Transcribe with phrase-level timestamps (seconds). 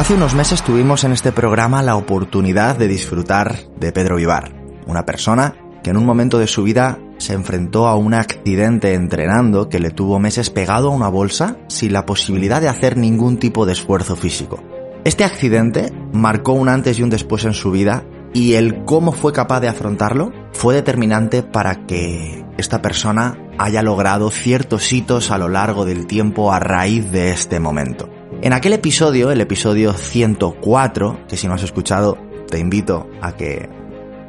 [0.00, 4.50] Hace unos meses tuvimos en este programa la oportunidad de disfrutar de Pedro Vivar,
[4.86, 9.68] una persona que en un momento de su vida se enfrentó a un accidente entrenando
[9.68, 13.66] que le tuvo meses pegado a una bolsa sin la posibilidad de hacer ningún tipo
[13.66, 14.62] de esfuerzo físico.
[15.04, 19.34] Este accidente marcó un antes y un después en su vida y el cómo fue
[19.34, 25.50] capaz de afrontarlo fue determinante para que esta persona haya logrado ciertos hitos a lo
[25.50, 28.08] largo del tiempo a raíz de este momento.
[28.42, 32.16] En aquel episodio, el episodio 104, que si no has escuchado,
[32.48, 33.68] te invito a que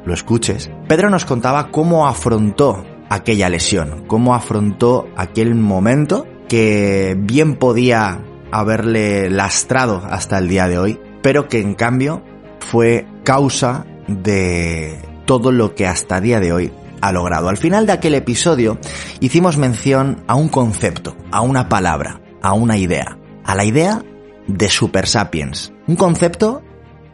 [0.04, 7.56] lo escuches, Pedro nos contaba cómo afrontó aquella lesión, cómo afrontó aquel momento que bien
[7.56, 12.22] podía haberle lastrado hasta el día de hoy, pero que en cambio
[12.60, 17.48] fue causa de todo lo que hasta el día de hoy ha logrado.
[17.48, 18.76] Al final de aquel episodio
[19.20, 24.02] hicimos mención a un concepto, a una palabra, a una idea a la idea
[24.46, 26.62] de Super Sapiens, un concepto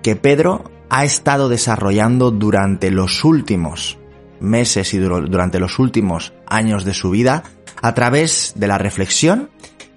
[0.03, 3.99] que Pedro ha estado desarrollando durante los últimos
[4.41, 7.43] meses y durante los últimos años de su vida
[7.83, 9.51] a través de la reflexión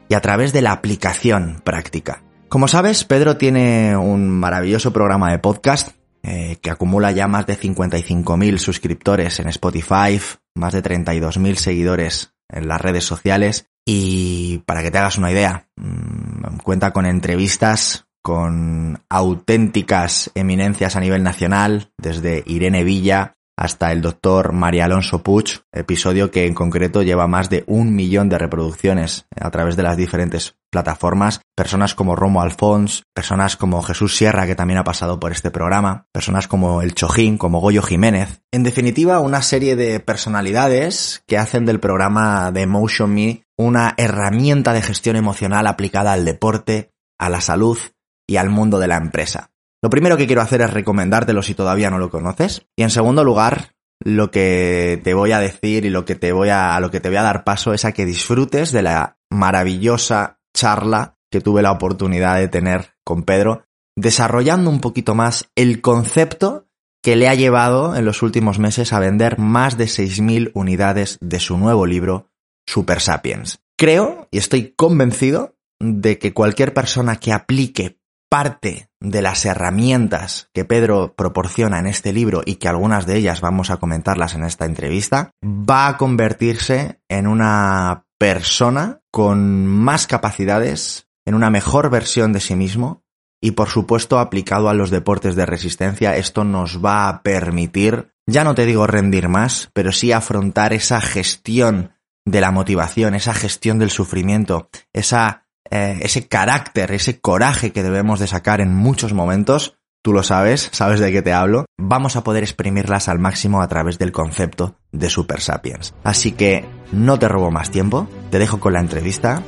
[0.09, 2.23] y a través de la aplicación práctica.
[2.49, 7.57] Como sabes, Pedro tiene un maravilloso programa de podcast eh, que acumula ya más de
[7.57, 10.19] 55.000 suscriptores en Spotify,
[10.55, 15.67] más de 32.000 seguidores en las redes sociales y para que te hagas una idea,
[15.75, 24.01] mm, cuenta con entrevistas con auténticas eminencias a nivel nacional, desde Irene Villa hasta el
[24.01, 29.27] doctor María Alonso Puig, episodio que en concreto lleva más de un millón de reproducciones
[29.39, 34.55] a través de las diferentes plataformas, personas como Romo Alfons, personas como Jesús Sierra, que
[34.55, 38.41] también ha pasado por este programa, personas como El Chojín, como Goyo Jiménez.
[38.51, 44.73] En definitiva, una serie de personalidades que hacen del programa de Emotion Me una herramienta
[44.73, 47.77] de gestión emocional aplicada al deporte, a la salud
[48.25, 49.50] y al mundo de la empresa.
[49.83, 52.67] Lo primero que quiero hacer es recomendártelo si todavía no lo conoces.
[52.75, 56.49] Y en segundo lugar, lo que te voy a decir y lo que te voy
[56.49, 59.17] a, a lo que te voy a dar paso es a que disfrutes de la
[59.31, 63.63] maravillosa charla que tuve la oportunidad de tener con Pedro,
[63.95, 66.67] desarrollando un poquito más el concepto
[67.01, 71.39] que le ha llevado en los últimos meses a vender más de 6.000 unidades de
[71.39, 72.27] su nuevo libro,
[72.67, 73.59] Super Sapiens.
[73.77, 77.97] Creo y estoy convencido de que cualquier persona que aplique
[78.31, 83.41] parte de las herramientas que Pedro proporciona en este libro y que algunas de ellas
[83.41, 91.09] vamos a comentarlas en esta entrevista, va a convertirse en una persona con más capacidades,
[91.25, 93.03] en una mejor versión de sí mismo
[93.41, 96.15] y por supuesto aplicado a los deportes de resistencia.
[96.15, 101.01] Esto nos va a permitir, ya no te digo rendir más, pero sí afrontar esa
[101.01, 101.91] gestión
[102.25, 105.40] de la motivación, esa gestión del sufrimiento, esa,
[105.71, 110.69] eh, ese carácter, ese coraje que debemos de sacar en muchos momentos, tú lo sabes,
[110.73, 114.75] sabes de qué te hablo, vamos a poder exprimirlas al máximo a través del concepto
[114.91, 115.93] de Super Sapiens.
[116.03, 119.43] Así que no te robo más tiempo, te dejo con la entrevista,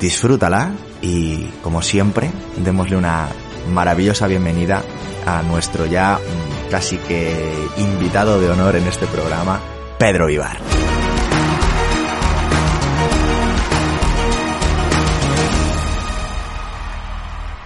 [0.00, 3.28] disfrútala y, como siempre, démosle una
[3.72, 4.82] maravillosa bienvenida
[5.26, 9.60] a nuestro ya mm, casi que invitado de honor en este programa,
[9.98, 10.77] Pedro Vivar.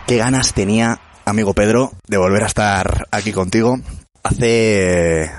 [0.06, 3.78] Qué ganas tenía, amigo Pedro, de volver a estar aquí contigo.
[4.22, 5.31] Hace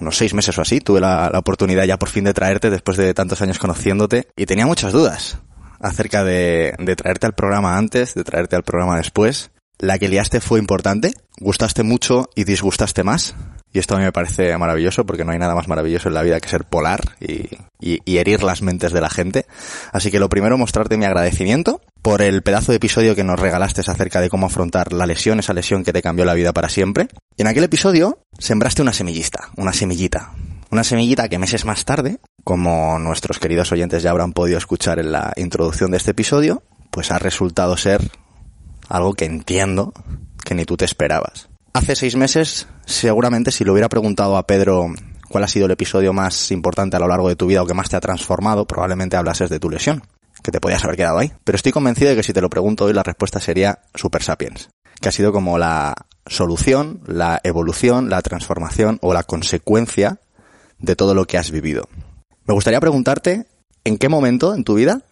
[0.00, 3.14] unos seis meses o así tuve la, oportunidad ya por fin de traerte después de
[3.14, 5.38] tantos años conociéndote y tenía muchas dudas
[5.80, 9.50] acerca de, de traerte al programa antes, de traerte al programa después.
[9.78, 13.34] La que liaste fue importante, gustaste mucho y disgustaste más.
[13.72, 16.22] Y esto a mí me parece maravilloso porque no hay nada más maravilloso en la
[16.22, 17.48] vida que ser polar y,
[17.80, 19.46] y, herir las mentes de la gente.
[19.92, 23.80] Así que lo primero, mostrarte mi agradecimiento por el pedazo de episodio que nos regalaste
[23.80, 27.08] acerca de cómo afrontar la lesión, esa lesión que te cambió la vida para siempre.
[27.36, 30.32] Y en aquel episodio sembraste una semillista, una semillita.
[30.70, 35.12] Una semillita que meses más tarde, como nuestros queridos oyentes ya habrán podido escuchar en
[35.12, 38.10] la introducción de este episodio, pues ha resultado ser
[38.88, 39.92] algo que entiendo
[40.44, 41.48] que ni tú te esperabas.
[41.74, 44.88] Hace seis meses, seguramente si le hubiera preguntado a Pedro
[45.28, 47.74] cuál ha sido el episodio más importante a lo largo de tu vida o que
[47.74, 50.02] más te ha transformado, probablemente hablases de tu lesión,
[50.42, 51.32] que te podías haber quedado ahí.
[51.44, 54.68] Pero estoy convencido de que si te lo pregunto hoy la respuesta sería Super Sapiens,
[55.00, 55.94] que ha sido como la
[56.26, 60.20] solución, la evolución, la transformación o la consecuencia
[60.78, 61.88] de todo lo que has vivido.
[62.44, 63.46] Me gustaría preguntarte,
[63.84, 65.02] ¿en qué momento en tu vida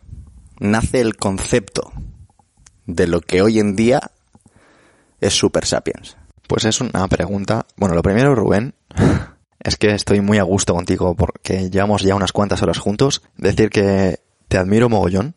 [0.59, 1.93] nace el concepto
[2.87, 4.01] de lo que hoy en día
[5.21, 6.17] es Super Sapiens?
[6.51, 7.65] Pues es una pregunta.
[7.77, 8.75] Bueno, lo primero, Rubén,
[9.61, 13.23] es que estoy muy a gusto contigo porque llevamos ya unas cuantas horas juntos.
[13.37, 14.19] Decir que
[14.49, 15.37] te admiro mogollón.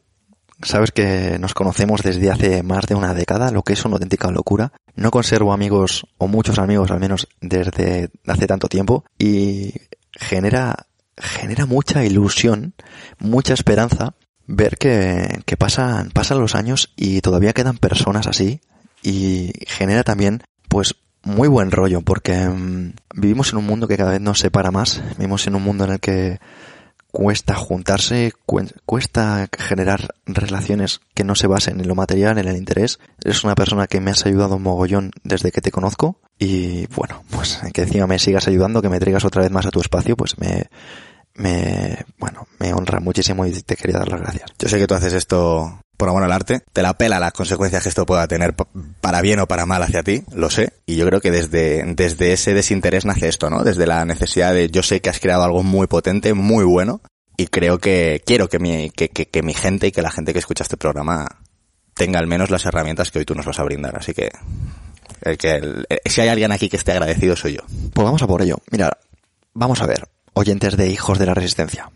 [0.63, 4.31] Sabes que nos conocemos desde hace más de una década, lo que es una auténtica
[4.31, 4.73] locura.
[4.95, 9.05] No conservo amigos, o muchos amigos al menos, desde hace tanto tiempo.
[9.19, 9.71] Y
[10.13, 12.73] genera, genera mucha ilusión,
[13.19, 14.15] mucha esperanza
[14.47, 18.61] ver que, que pasan, pasan los años y todavía quedan personas así.
[19.03, 20.41] Y genera también
[20.73, 24.71] pues muy buen rollo, porque mm, vivimos en un mundo que cada vez nos separa
[24.71, 26.39] más, vivimos en un mundo en el que
[27.13, 28.33] cuesta juntarse,
[28.85, 32.99] cuesta generar relaciones que no se basen en lo material, en el interés.
[33.23, 37.23] Eres una persona que me has ayudado un mogollón desde que te conozco y bueno,
[37.29, 40.17] pues que encima me sigas ayudando, que me traigas otra vez más a tu espacio,
[40.17, 40.71] pues me,
[41.35, 44.51] me, bueno, me honra muchísimo y te quería dar las gracias.
[44.57, 47.81] Yo sé que tú haces esto por amor al arte, te la pela las consecuencias
[47.81, 48.53] que esto pueda tener
[48.99, 52.33] para bien o para mal hacia ti, lo sé, y yo creo que desde, desde
[52.33, 53.63] ese desinterés nace esto, ¿no?
[53.63, 56.99] Desde la necesidad de, yo sé que has creado algo muy potente, muy bueno,
[57.37, 60.39] y creo que quiero que mi, que, que, mi gente y que la gente que
[60.39, 61.39] escucha este programa
[61.93, 64.29] tenga al menos las herramientas que hoy tú nos vas a brindar, así que,
[65.21, 67.61] el que si hay alguien aquí que esté agradecido soy yo.
[67.93, 68.57] Pues vamos a por ello.
[68.71, 68.91] Mira,
[69.53, 71.89] vamos a ver, oyentes de Hijos de la Resistencia.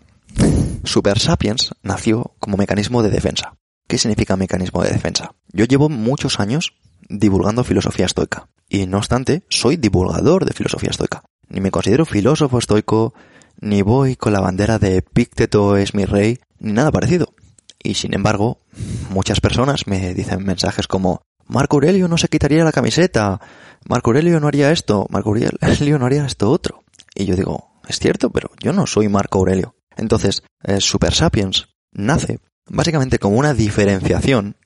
[0.86, 3.58] Super Sapiens nació como mecanismo de defensa.
[3.88, 5.34] ¿Qué significa mecanismo de defensa?
[5.54, 6.74] Yo llevo muchos años
[7.08, 8.50] divulgando filosofía estoica.
[8.68, 11.24] Y no obstante, soy divulgador de filosofía estoica.
[11.48, 13.14] Ni me considero filósofo estoico,
[13.62, 17.34] ni voy con la bandera de Epicteto es mi rey, ni nada parecido.
[17.82, 18.60] Y sin embargo,
[19.10, 23.40] muchas personas me dicen mensajes como Marco Aurelio no se quitaría la camiseta,
[23.88, 26.84] Marco Aurelio no haría esto, Marco Aurelio no haría esto otro.
[27.16, 29.76] Y yo digo, es cierto, pero yo no soy Marco Aurelio.
[29.96, 30.44] Entonces,
[30.80, 34.58] Super Sapiens nace básicamente como una diferenciación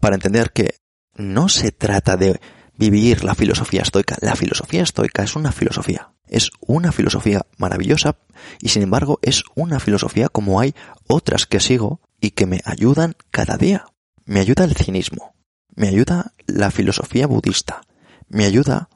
[0.00, 0.76] para entender que
[1.14, 2.40] no se trata de
[2.76, 4.16] vivir la filosofía estoica.
[4.20, 6.12] La filosofía estoica es una filosofía.
[6.26, 8.16] Es una filosofía maravillosa
[8.60, 10.74] y sin embargo es una filosofía como hay
[11.08, 13.86] otras que sigo y que me ayudan cada día.
[14.24, 15.34] Me ayuda el cinismo,
[15.74, 17.82] me ayuda la filosofía budista,
[18.28, 18.88] me ayuda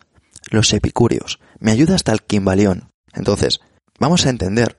[0.50, 2.93] los epicúreos, me ayuda hasta el quimbaleón.
[3.12, 3.61] Entonces,
[3.99, 4.79] vamos a entender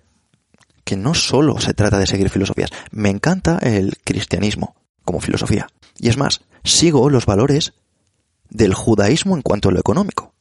[0.85, 2.69] que no solo se trata de seguir filosofías.
[2.91, 5.67] Me encanta el cristianismo como filosofía.
[5.97, 7.73] Y es más, sigo los valores
[8.49, 10.33] del judaísmo en cuanto a lo económico.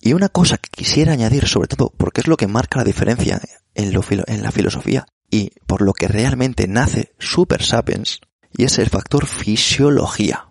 [0.00, 3.40] Y una cosa que quisiera añadir, sobre todo porque es lo que marca la diferencia
[3.74, 8.20] en, en la filosofía y por lo que realmente nace Super Sapiens,
[8.56, 10.48] y es el factor fisiología.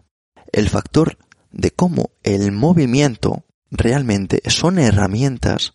[0.51, 1.17] El factor
[1.51, 5.73] de cómo el movimiento realmente son herramientas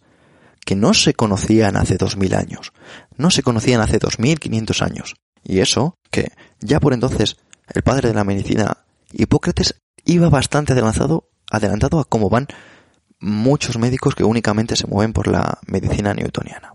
[0.64, 2.72] que no se conocían hace dos mil años,
[3.16, 5.14] no se conocían hace dos mil quinientos años.
[5.42, 7.36] Y eso, que ya por entonces
[7.72, 8.78] el padre de la medicina,
[9.12, 12.48] Hipócrates, iba bastante adelantado, adelantado a cómo van
[13.20, 16.74] muchos médicos que únicamente se mueven por la medicina newtoniana.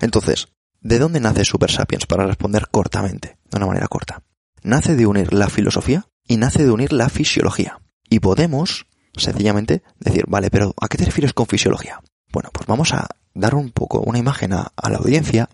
[0.00, 0.48] Entonces,
[0.80, 2.06] ¿de dónde nace Super Sapiens?
[2.06, 4.22] Para responder cortamente, de una manera corta.
[4.62, 7.80] Nace de unir la filosofía y nace de unir la fisiología.
[8.08, 12.00] Y podemos, sencillamente, decir, vale, pero ¿a qué te refieres con fisiología?
[12.32, 15.48] Bueno, pues vamos a dar un poco una imagen a, la audiencia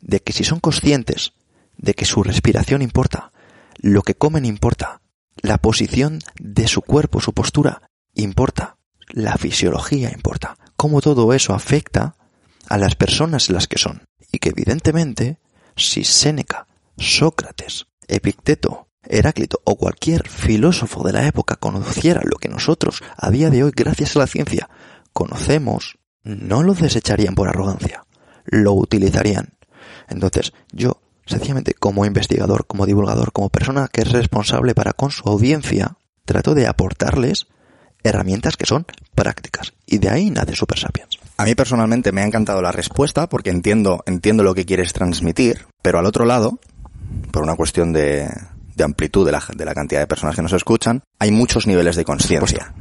[0.00, 1.32] de que si son conscientes
[1.76, 3.32] de que su respiración importa,
[3.78, 5.00] lo que comen importa,
[5.42, 8.76] la posición de su cuerpo, su postura importa,
[9.08, 12.16] la fisiología importa, cómo todo eso afecta
[12.68, 14.02] a las personas las que son.
[14.30, 15.38] Y que evidentemente,
[15.76, 23.02] si Séneca, Sócrates, Epicteto, Heráclito o cualquier filósofo de la época conociera lo que nosotros,
[23.16, 24.70] a día de hoy, gracias a la ciencia,
[25.12, 28.04] conocemos, no lo desecharían por arrogancia,
[28.44, 29.54] lo utilizarían.
[30.08, 35.28] Entonces, yo, sencillamente como investigador, como divulgador, como persona que es responsable para con su
[35.28, 37.46] audiencia, trato de aportarles
[38.02, 39.72] herramientas que son prácticas.
[39.86, 41.18] Y de ahí nace Super Sapiens.
[41.36, 45.66] A mí personalmente me ha encantado la respuesta porque entiendo, entiendo lo que quieres transmitir,
[45.82, 46.60] pero al otro lado,
[47.32, 48.28] por una cuestión de,
[48.76, 51.96] de amplitud de la, de la cantidad de personas que nos escuchan, hay muchos niveles
[51.96, 52.72] de conciencia.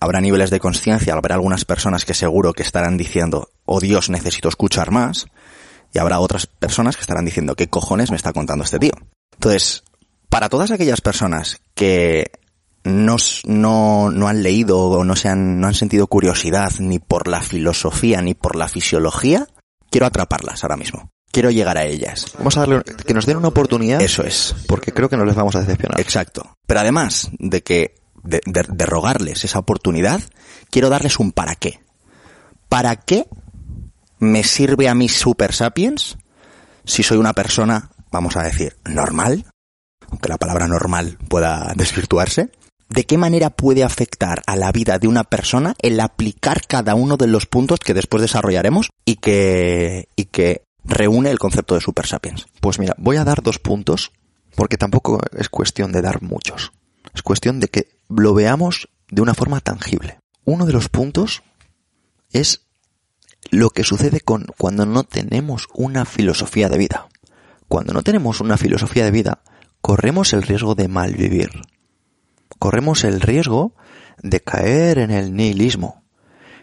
[0.00, 4.48] Habrá niveles de conciencia, habrá algunas personas que seguro que estarán diciendo, oh Dios, necesito
[4.48, 5.26] escuchar más,
[5.92, 8.92] y habrá otras personas que estarán diciendo, ¿qué cojones me está contando este tío?
[9.34, 9.84] Entonces,
[10.28, 12.30] para todas aquellas personas que
[12.84, 17.28] no, no, no han leído o no, se han, no han sentido curiosidad ni por
[17.28, 19.46] la filosofía ni por la fisiología,
[19.90, 21.10] quiero atraparlas ahora mismo.
[21.32, 22.26] Quiero llegar a ellas.
[22.38, 24.02] Vamos a darle, que nos den una oportunidad.
[24.02, 24.54] Eso es.
[24.66, 26.00] Porque creo que no les vamos a decepcionar.
[26.00, 26.56] Exacto.
[26.66, 30.20] Pero además de que, de, rogarles esa oportunidad,
[30.70, 31.80] quiero darles un para qué.
[32.68, 33.26] ¿Para qué
[34.18, 36.18] me sirve a mí Super Sapiens
[36.84, 39.46] si soy una persona, vamos a decir, normal?
[40.08, 42.50] Aunque la palabra normal pueda desvirtuarse.
[42.88, 47.16] ¿De qué manera puede afectar a la vida de una persona el aplicar cada uno
[47.16, 52.06] de los puntos que después desarrollaremos y que, y que reúne el concepto de Super
[52.06, 52.46] Sapiens?
[52.60, 54.10] Pues mira, voy a dar dos puntos,
[54.56, 56.72] porque tampoco es cuestión de dar muchos.
[57.14, 60.18] Es cuestión de que lo veamos de una forma tangible.
[60.44, 61.42] Uno de los puntos
[62.32, 62.66] es
[63.50, 67.08] lo que sucede con cuando no tenemos una filosofía de vida.
[67.68, 69.42] Cuando no tenemos una filosofía de vida,
[69.80, 71.50] corremos el riesgo de malvivir.
[72.58, 73.74] Corremos el riesgo
[74.22, 76.04] de caer en el nihilismo,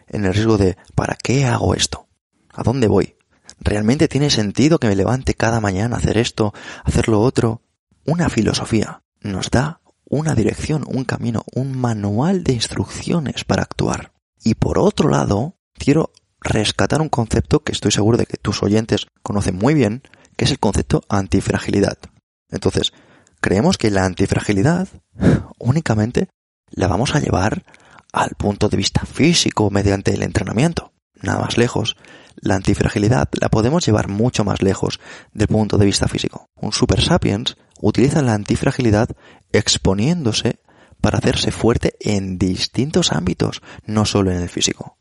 [0.07, 2.07] en el riesgo de ¿para qué hago esto?
[2.53, 3.15] ¿A dónde voy?
[3.59, 7.61] ¿Realmente tiene sentido que me levante cada mañana a hacer esto, hacer lo otro?
[8.05, 14.13] Una filosofía nos da una dirección, un camino, un manual de instrucciones para actuar.
[14.43, 19.07] Y por otro lado, quiero rescatar un concepto que estoy seguro de que tus oyentes
[19.21, 20.03] conocen muy bien,
[20.35, 21.97] que es el concepto antifragilidad.
[22.49, 22.93] Entonces,
[23.41, 24.87] creemos que la antifragilidad
[25.59, 26.29] únicamente
[26.69, 27.63] la vamos a llevar
[28.13, 30.93] al punto de vista físico mediante el entrenamiento.
[31.21, 31.97] Nada más lejos.
[32.39, 34.99] La antifragilidad la podemos llevar mucho más lejos
[35.33, 36.49] del punto de vista físico.
[36.55, 39.09] Un super sapiens utiliza la antifragilidad
[39.51, 40.59] exponiéndose
[41.01, 44.97] para hacerse fuerte en distintos ámbitos, no solo en el físico.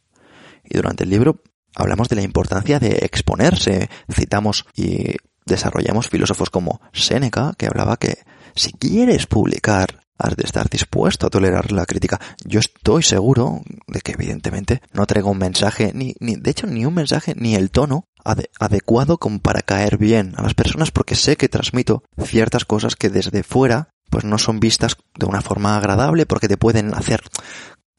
[0.64, 1.42] Y durante el libro
[1.74, 8.18] hablamos de la importancia de exponerse, citamos y desarrollamos filósofos como Séneca, que hablaba que
[8.54, 12.20] si quieres publicar, has de estar dispuesto a tolerar la crítica.
[12.44, 16.86] Yo estoy seguro de que evidentemente no traigo un mensaje, ni, ni de hecho ni
[16.86, 21.14] un mensaje, ni el tono ade adecuado como para caer bien a las personas porque
[21.14, 25.76] sé que transmito ciertas cosas que desde fuera pues no son vistas de una forma
[25.76, 27.22] agradable porque te pueden hacer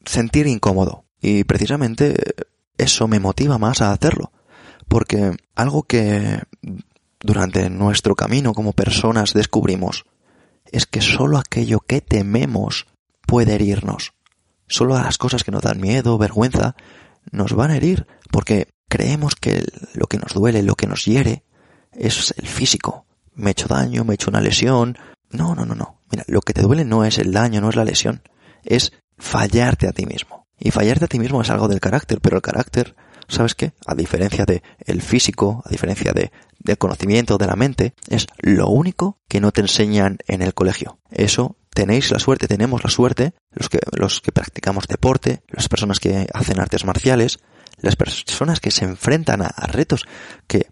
[0.04, 1.04] sentir incómodo.
[1.20, 2.14] Y precisamente
[2.76, 4.32] eso me motiva más a hacerlo.
[4.86, 6.40] Porque algo que
[7.20, 10.06] durante nuestro camino como personas descubrimos
[10.72, 12.86] es que solo aquello que tememos
[13.26, 14.12] puede herirnos.
[14.66, 16.76] Solo las cosas que nos dan miedo, vergüenza,
[17.30, 21.44] nos van a herir porque creemos que lo que nos duele, lo que nos hiere,
[21.92, 23.06] es el físico.
[23.34, 24.98] Me he hecho daño, me he hecho una lesión.
[25.30, 26.00] No, no, no, no.
[26.10, 28.22] Mira, lo que te duele no es el daño, no es la lesión.
[28.64, 30.46] Es fallarte a ti mismo.
[30.58, 32.96] Y fallarte a ti mismo es algo del carácter, pero el carácter,
[33.28, 33.72] ¿sabes qué?
[33.86, 38.68] A diferencia de el físico, a diferencia de del conocimiento de la mente, es lo
[38.68, 40.98] único que no te enseñan en el colegio.
[41.10, 46.00] Eso tenéis la suerte, tenemos la suerte, los que, los que practicamos deporte, las personas
[46.00, 47.38] que hacen artes marciales,
[47.80, 50.06] las personas que se enfrentan a, a retos
[50.46, 50.66] que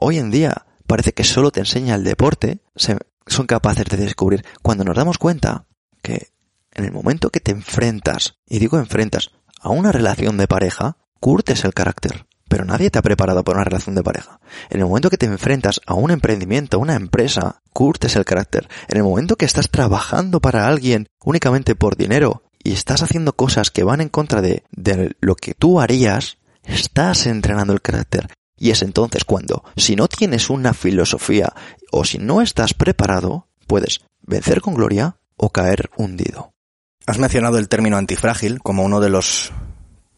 [0.00, 4.44] hoy en día parece que solo te enseña el deporte, se, son capaces de descubrir.
[4.62, 5.66] Cuando nos damos cuenta
[6.02, 6.28] que
[6.72, 9.30] en el momento que te enfrentas, y digo enfrentas,
[9.60, 12.26] a una relación de pareja, curtes el carácter.
[12.48, 14.40] Pero nadie te ha preparado para una relación de pareja.
[14.70, 18.68] En el momento que te enfrentas a un emprendimiento, a una empresa, curtes el carácter.
[18.88, 23.70] En el momento que estás trabajando para alguien únicamente por dinero y estás haciendo cosas
[23.70, 28.28] que van en contra de, de lo que tú harías, estás entrenando el carácter.
[28.58, 31.52] Y es entonces cuando, si no tienes una filosofía
[31.92, 36.52] o si no estás preparado, puedes vencer con gloria o caer hundido.
[37.06, 39.52] Has mencionado el término antifrágil como uno de los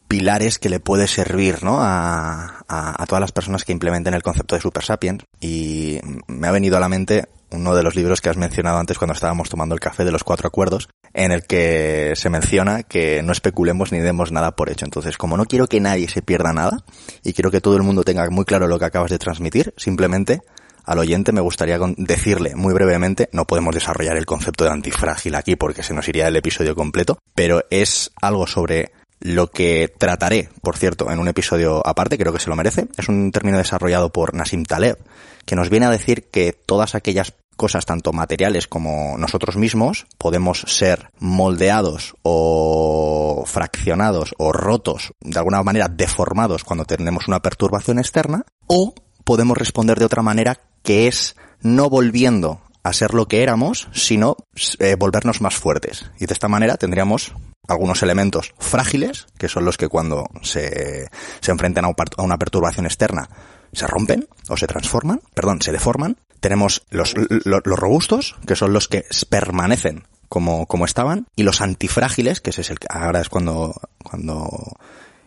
[0.09, 1.77] pilares que le puede servir ¿no?
[1.79, 6.47] a, a, a, todas las personas que implementen el concepto de Super Sapiens y me
[6.47, 9.49] ha venido a la mente uno de los libros que has mencionado antes cuando estábamos
[9.49, 13.91] tomando el café de los cuatro acuerdos en el que se menciona que no especulemos
[13.91, 14.85] ni demos nada por hecho.
[14.85, 16.83] Entonces, como no quiero que nadie se pierda nada
[17.23, 20.41] y quiero que todo el mundo tenga muy claro lo que acabas de transmitir, simplemente
[20.85, 25.55] al oyente me gustaría decirle muy brevemente, no podemos desarrollar el concepto de antifrágil aquí
[25.55, 30.77] porque se nos iría el episodio completo, pero es algo sobre lo que trataré, por
[30.77, 32.87] cierto, en un episodio aparte, creo que se lo merece.
[32.97, 34.97] Es un término desarrollado por Nassim Taleb,
[35.45, 40.61] que nos viene a decir que todas aquellas cosas tanto materiales como nosotros mismos, podemos
[40.67, 48.45] ser moldeados o fraccionados o rotos, de alguna manera deformados cuando tenemos una perturbación externa,
[48.67, 48.93] o
[49.25, 54.37] podemos responder de otra manera que es no volviendo a ser lo que éramos, sino
[54.79, 56.09] eh, volvernos más fuertes.
[56.19, 57.33] Y de esta manera tendríamos
[57.67, 61.07] algunos elementos frágiles, que son los que cuando se,
[61.41, 61.93] se enfrentan a
[62.23, 63.29] una perturbación externa
[63.73, 66.17] se rompen o se transforman, perdón, se deforman.
[66.39, 67.13] Tenemos los,
[67.45, 72.61] los, robustos, que son los que permanecen como, como estaban, y los antifrágiles, que ese
[72.61, 74.47] es el ahora es cuando, cuando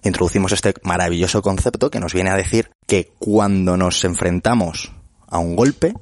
[0.02, 4.92] introducimos este maravilloso concepto que nos viene a decir que cuando nos enfrentamos
[5.28, 5.94] a un golpe,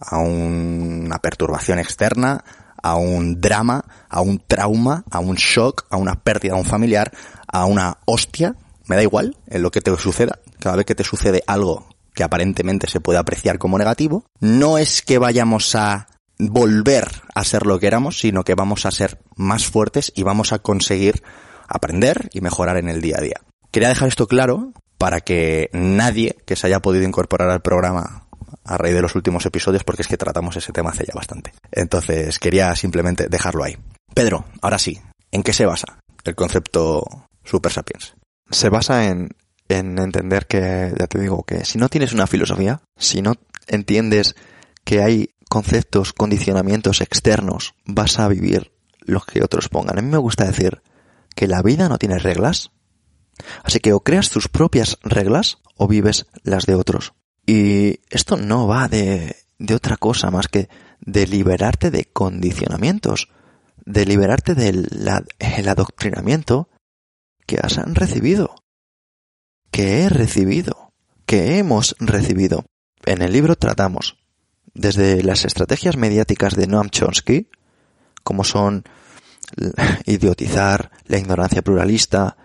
[0.00, 2.44] a una perturbación externa,
[2.82, 7.12] a un drama, a un trauma, a un shock, a una pérdida de un familiar,
[7.46, 11.04] a una hostia, me da igual en lo que te suceda, cada vez que te
[11.04, 17.08] sucede algo que aparentemente se puede apreciar como negativo, no es que vayamos a volver
[17.34, 20.58] a ser lo que éramos, sino que vamos a ser más fuertes y vamos a
[20.58, 21.22] conseguir
[21.68, 23.40] aprender y mejorar en el día a día.
[23.70, 28.26] Quería dejar esto claro para que nadie que se haya podido incorporar al programa
[28.70, 31.52] a raíz de los últimos episodios, porque es que tratamos ese tema hace ya bastante.
[31.72, 33.76] Entonces quería simplemente dejarlo ahí.
[34.14, 35.00] Pedro, ahora sí,
[35.32, 38.14] ¿en qué se basa el concepto Super Sapiens?
[38.50, 39.30] Se basa en,
[39.68, 43.34] en entender que, ya te digo, que si no tienes una filosofía, si no
[43.66, 44.36] entiendes
[44.84, 49.98] que hay conceptos, condicionamientos externos, vas a vivir lo que otros pongan.
[49.98, 50.80] A mí me gusta decir
[51.34, 52.70] que la vida no tiene reglas,
[53.64, 57.14] así que o creas tus propias reglas o vives las de otros.
[57.52, 60.68] Y esto no va de, de otra cosa más que
[61.00, 63.28] de liberarte de condicionamientos,
[63.84, 64.88] de liberarte del
[65.68, 66.68] adoctrinamiento
[67.46, 68.54] que has recibido,
[69.72, 70.92] que he recibido,
[71.26, 72.66] que hemos recibido.
[73.04, 74.16] En el libro tratamos
[74.72, 77.48] desde las estrategias mediáticas de Noam Chomsky,
[78.22, 78.84] como son
[80.06, 82.36] idiotizar, la ignorancia pluralista,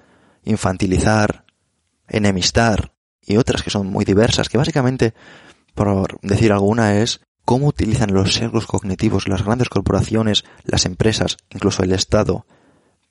[0.46, 1.46] infantilizar,
[2.08, 2.95] enemistar
[3.26, 5.14] y otras que son muy diversas, que básicamente,
[5.74, 11.84] por decir alguna, es cómo utilizan los sesgos cognitivos las grandes corporaciones, las empresas, incluso
[11.84, 12.46] el Estado,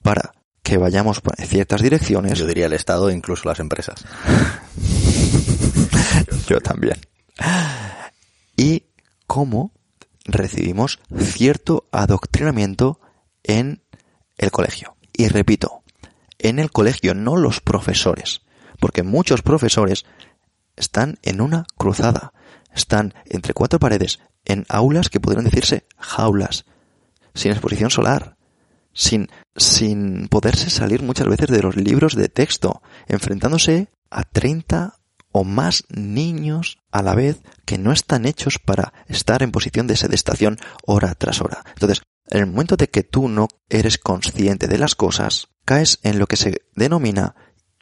[0.02, 2.38] para que vayamos en ciertas direcciones.
[2.38, 4.04] Yo diría el Estado e incluso las empresas.
[6.48, 6.98] Yo también.
[8.56, 8.84] Y
[9.26, 9.72] cómo
[10.24, 13.00] recibimos cierto adoctrinamiento
[13.42, 13.82] en
[14.38, 14.96] el colegio.
[15.12, 15.82] Y repito,
[16.38, 18.40] en el colegio, no los profesores.
[18.84, 20.04] Porque muchos profesores
[20.76, 22.34] están en una cruzada.
[22.74, 26.66] Están entre cuatro paredes, en aulas que podrían decirse jaulas,
[27.32, 28.36] sin exposición solar,
[28.92, 34.98] sin, sin poderse salir muchas veces de los libros de texto, enfrentándose a 30
[35.32, 39.96] o más niños a la vez que no están hechos para estar en posición de
[39.96, 41.64] sedestación hora tras hora.
[41.68, 46.18] Entonces, en el momento de que tú no eres consciente de las cosas, caes en
[46.18, 47.34] lo que se denomina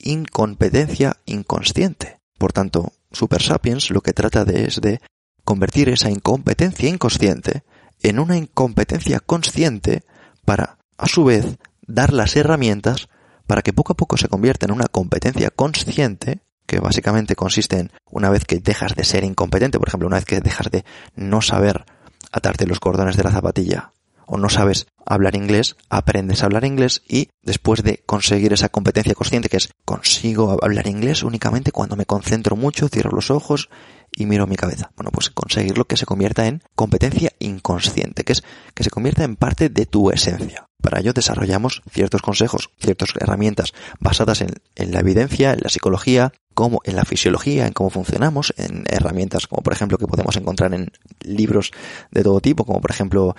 [0.03, 2.19] incompetencia inconsciente.
[2.39, 5.01] Por tanto, Super Sapiens lo que trata de es de
[5.45, 7.63] convertir esa incompetencia inconsciente
[8.03, 10.03] en una incompetencia consciente
[10.45, 13.09] para, a su vez, dar las herramientas
[13.47, 17.93] para que poco a poco se convierta en una competencia consciente, que básicamente consiste en
[18.11, 20.85] una vez que dejas de ser incompetente, por ejemplo, una vez que dejas de
[21.15, 21.85] no saber
[22.31, 23.92] atarte los cordones de la zapatilla
[24.33, 29.15] o no sabes hablar inglés, aprendes a hablar inglés y después de conseguir esa competencia
[29.15, 33.69] consciente que es consigo hablar inglés únicamente cuando me concentro mucho, cierro los ojos
[34.11, 34.91] y miro mi cabeza.
[34.97, 38.43] Bueno, pues conseguirlo que se convierta en competencia inconsciente, que es
[38.75, 40.67] que se convierta en parte de tu esencia.
[40.81, 46.33] Para ello desarrollamos ciertos consejos, ciertas herramientas basadas en, en la evidencia, en la psicología,
[46.55, 50.75] como en la fisiología, en cómo funcionamos, en herramientas como por ejemplo que podemos encontrar
[50.75, 51.73] en libros
[52.11, 53.35] de todo tipo, como por ejemplo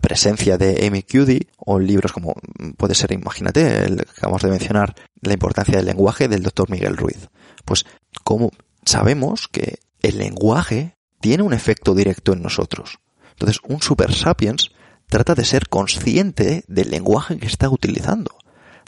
[0.00, 2.34] Presencia de Amy Cuddy, o libros como
[2.76, 6.96] puede ser, imagínate, el que acabamos de mencionar, La importancia del lenguaje del doctor Miguel
[6.96, 7.28] Ruiz.
[7.64, 7.84] Pues
[8.24, 8.50] como
[8.84, 12.98] sabemos que el lenguaje tiene un efecto directo en nosotros.
[13.30, 14.70] Entonces, un super sapiens
[15.08, 18.36] trata de ser consciente del lenguaje que está utilizando.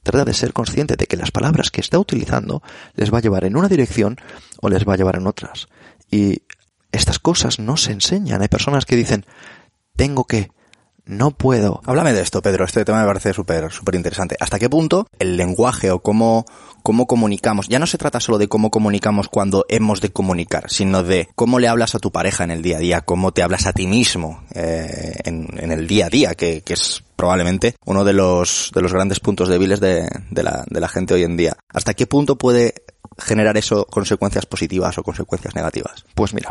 [0.02, 2.62] Trata de ser consciente de que las palabras que está utilizando
[2.94, 4.16] les va a llevar en una dirección
[4.60, 5.68] o les va a llevar en otras.
[6.10, 6.42] Y
[6.92, 8.42] estas cosas no se enseñan.
[8.42, 9.26] Hay personas que dicen,
[9.96, 10.50] tengo que,
[11.08, 11.80] no puedo.
[11.86, 12.64] Háblame de esto, Pedro.
[12.64, 14.36] Este tema me parece súper, súper interesante.
[14.38, 16.44] ¿Hasta qué punto el lenguaje o cómo,
[16.82, 21.02] cómo comunicamos, ya no se trata solo de cómo comunicamos cuando hemos de comunicar, sino
[21.02, 23.66] de cómo le hablas a tu pareja en el día a día, cómo te hablas
[23.66, 28.12] a ti mismo eh, en, el día a día, que, que, es probablemente uno de
[28.12, 31.56] los, de los grandes puntos débiles de, de, la, de la gente hoy en día.
[31.68, 32.74] ¿Hasta qué punto puede
[33.18, 36.04] generar eso consecuencias positivas o consecuencias negativas?
[36.14, 36.50] Pues mira,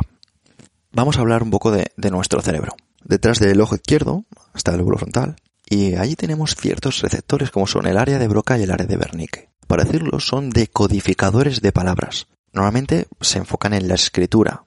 [0.91, 2.75] vamos a hablar un poco de, de nuestro cerebro.
[3.07, 5.37] Detrás del ojo izquierdo, está el lóbulo frontal,
[5.69, 8.97] y allí tenemos ciertos receptores como son el área de Broca y el área de
[8.97, 9.49] Wernicke.
[9.67, 12.27] Para decirlo, son decodificadores de palabras.
[12.53, 14.63] Normalmente se enfocan en la escritura.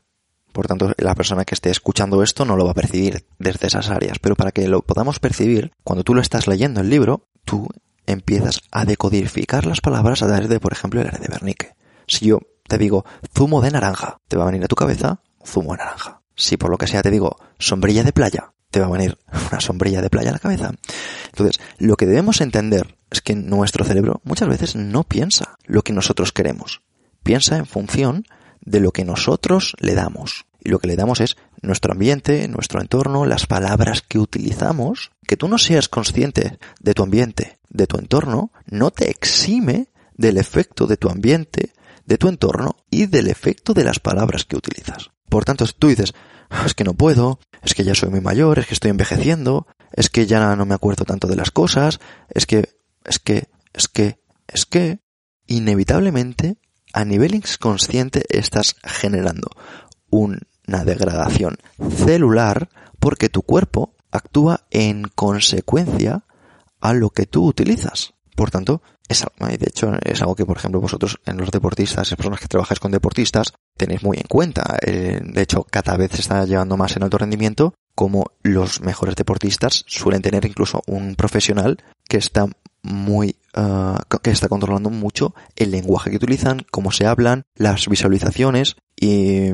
[0.52, 3.88] Por tanto, la persona que esté escuchando esto no lo va a percibir desde esas
[3.88, 4.18] áreas.
[4.18, 7.66] Pero para que lo podamos percibir, cuando tú lo estás leyendo el libro, tú
[8.06, 11.76] empiezas a decodificar las palabras a través de, por ejemplo, el área de Wernicke.
[12.06, 15.72] Si yo te digo zumo de naranja, te va a venir a tu cabeza zumo
[15.72, 16.19] de naranja.
[16.40, 19.18] Si por lo que sea te digo sombrilla de playa, te va a venir
[19.50, 20.72] una sombrilla de playa a la cabeza.
[21.26, 25.92] Entonces, lo que debemos entender es que nuestro cerebro muchas veces no piensa lo que
[25.92, 26.80] nosotros queremos.
[27.22, 28.24] Piensa en función
[28.62, 30.46] de lo que nosotros le damos.
[30.60, 35.12] Y lo que le damos es nuestro ambiente, nuestro entorno, las palabras que utilizamos.
[35.26, 40.38] Que tú no seas consciente de tu ambiente, de tu entorno, no te exime del
[40.38, 41.72] efecto de tu ambiente,
[42.06, 45.10] de tu entorno y del efecto de las palabras que utilizas.
[45.28, 46.12] Por tanto, si tú dices,
[46.64, 50.10] es que no puedo, es que ya soy muy mayor, es que estoy envejeciendo, es
[50.10, 52.68] que ya no me acuerdo tanto de las cosas, es que,
[53.04, 55.00] es que, es que, es que,
[55.46, 56.56] inevitablemente,
[56.92, 59.48] a nivel inconsciente estás generando
[60.10, 61.58] una degradación
[62.04, 66.24] celular porque tu cuerpo actúa en consecuencia
[66.80, 68.14] a lo que tú utilizas.
[68.34, 72.16] Por tanto, es, de hecho, es algo que, por ejemplo, vosotros en los deportistas, las
[72.16, 74.78] personas que trabajáis con deportistas, tenéis muy en cuenta.
[74.80, 79.16] Eh, de hecho, cada vez se está llevando más en alto rendimiento como los mejores
[79.16, 82.46] deportistas suelen tener incluso un profesional que está
[82.82, 88.76] muy uh, que está controlando mucho el lenguaje que utilizan, cómo se hablan, las visualizaciones
[88.96, 89.50] y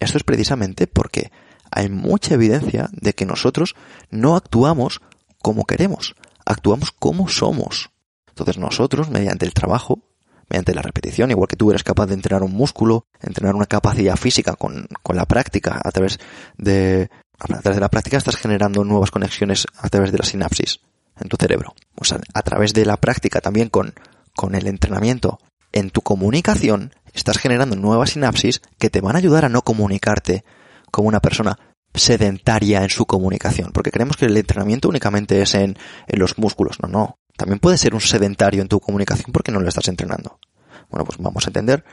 [0.00, 1.30] esto es precisamente porque
[1.70, 3.76] hay mucha evidencia de que nosotros
[4.10, 5.00] no actuamos
[5.40, 7.90] como queremos, actuamos como somos.
[8.34, 10.00] Entonces nosotros, mediante el trabajo,
[10.50, 14.16] mediante la repetición, igual que tú eres capaz de entrenar un músculo, entrenar una capacidad
[14.16, 16.18] física con, con la práctica, a través
[16.58, 20.80] de, a través de la práctica estás generando nuevas conexiones a través de la sinapsis
[21.20, 21.74] en tu cerebro.
[21.94, 23.94] O sea, a través de la práctica también con,
[24.34, 25.38] con el entrenamiento
[25.70, 30.44] en tu comunicación, estás generando nuevas sinapsis que te van a ayudar a no comunicarte
[30.90, 31.56] como una persona
[31.94, 36.78] sedentaria en su comunicación, porque creemos que el entrenamiento únicamente es en, en los músculos.
[36.82, 37.18] No, no.
[37.36, 40.38] También puede ser un sedentario en tu comunicación porque no lo estás entrenando.
[40.90, 41.84] Bueno, pues vamos a entender.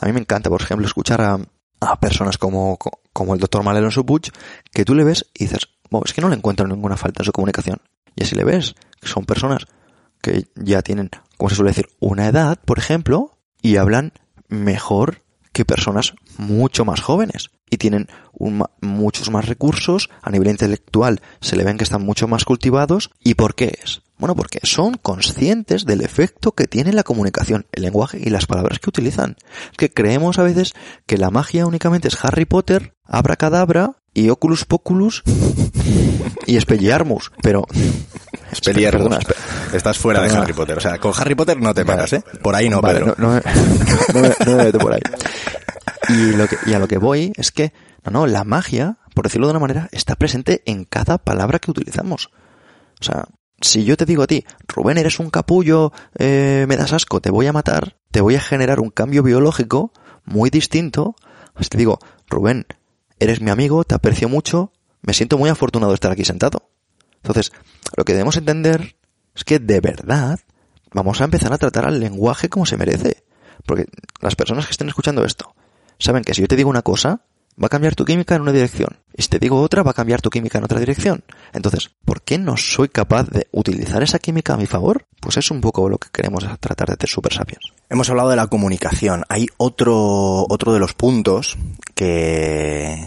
[0.00, 1.38] A mí me encanta, por ejemplo, escuchar a,
[1.80, 2.78] a personas como,
[3.12, 4.04] como el doctor Malero en su
[4.72, 5.68] que tú le ves y dices,
[6.04, 7.80] es que no le encuentro ninguna falta en su comunicación.
[8.16, 9.66] Y así le ves, que son personas
[10.20, 14.12] que ya tienen, como se suele decir, una edad, por ejemplo, y hablan
[14.48, 18.08] mejor que personas mucho más jóvenes y tienen
[18.80, 23.34] muchos más recursos a nivel intelectual se le ven que están mucho más cultivados y
[23.34, 28.20] por qué es bueno porque son conscientes del efecto que tiene la comunicación el lenguaje
[28.22, 29.36] y las palabras que utilizan.
[29.76, 30.74] Que creemos a veces
[31.06, 35.22] que la magia únicamente es Harry Potter abracadabra y Oculus Poculus
[36.46, 37.66] y Expelliarmus pero
[38.50, 39.16] Expelliarmus.
[39.72, 40.78] Estás fuera de Harry Potter.
[40.78, 43.14] O sea con Harry Potter no te paras eh por ahí no Pedro.
[43.18, 43.34] no,
[44.14, 45.00] no, me meto por ahí.
[46.08, 47.72] Y, lo que, y a lo que voy es que,
[48.04, 51.70] no, no, la magia, por decirlo de una manera, está presente en cada palabra que
[51.70, 52.30] utilizamos.
[53.00, 53.26] O sea,
[53.62, 57.30] si yo te digo a ti, Rubén, eres un capullo, eh, me das asco, te
[57.30, 59.92] voy a matar, te voy a generar un cambio biológico
[60.24, 61.14] muy distinto.
[61.58, 61.98] Si te digo,
[62.28, 62.66] Rubén,
[63.18, 66.70] eres mi amigo, te aprecio mucho, me siento muy afortunado de estar aquí sentado.
[67.16, 67.52] Entonces,
[67.96, 68.96] lo que debemos entender
[69.34, 70.40] es que de verdad
[70.92, 73.24] vamos a empezar a tratar al lenguaje como se merece.
[73.64, 73.86] Porque
[74.20, 75.54] las personas que estén escuchando esto
[75.98, 77.22] saben que si yo te digo una cosa,
[77.60, 78.98] va a cambiar tu química en una dirección.
[79.14, 81.22] Y si te digo otra, va a cambiar tu química en otra dirección.
[81.52, 85.06] Entonces, ¿por qué no soy capaz de utilizar esa química a mi favor?
[85.20, 87.72] Pues es un poco lo que queremos tratar de hacer Super Sapiens.
[87.90, 89.24] Hemos hablado de la comunicación.
[89.28, 91.58] Hay otro, otro de los puntos
[91.94, 93.06] que,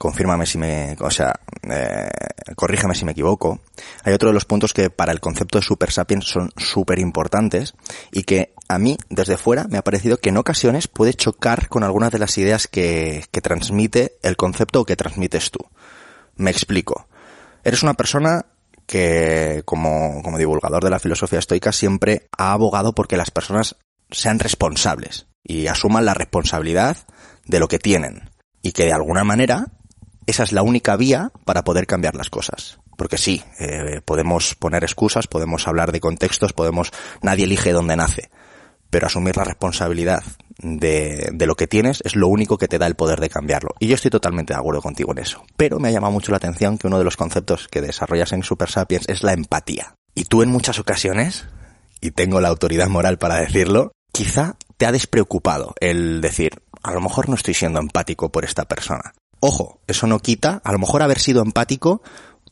[0.00, 2.08] confírmame si me, o sea, eh,
[2.56, 3.60] corrígeme si me equivoco.
[4.02, 7.74] Hay otro de los puntos que para el concepto de Super Sapiens son súper importantes
[8.10, 11.84] y que a mí, desde fuera, me ha parecido que en ocasiones puede chocar con
[11.84, 15.66] algunas de las ideas que, que transmite el concepto o que transmites tú.
[16.34, 17.06] Me explico.
[17.62, 18.46] Eres una persona
[18.86, 23.76] que, como, como divulgador de la filosofía estoica, siempre ha abogado porque las personas
[24.10, 26.96] sean responsables y asuman la responsabilidad
[27.44, 28.30] de lo que tienen
[28.62, 29.66] y que de alguna manera
[30.30, 32.78] esa es la única vía para poder cambiar las cosas.
[32.96, 38.30] Porque sí, eh, podemos poner excusas, podemos hablar de contextos, podemos, nadie elige dónde nace.
[38.90, 40.22] Pero asumir la responsabilidad
[40.58, 43.70] de, de lo que tienes es lo único que te da el poder de cambiarlo.
[43.78, 45.44] Y yo estoy totalmente de acuerdo contigo en eso.
[45.56, 48.42] Pero me ha llamado mucho la atención que uno de los conceptos que desarrollas en
[48.42, 49.94] Super Sapiens es la empatía.
[50.14, 51.46] Y tú en muchas ocasiones,
[52.00, 57.00] y tengo la autoridad moral para decirlo, quizá te ha despreocupado el decir, a lo
[57.00, 61.02] mejor no estoy siendo empático por esta persona Ojo, eso no quita, a lo mejor
[61.02, 62.02] haber sido empático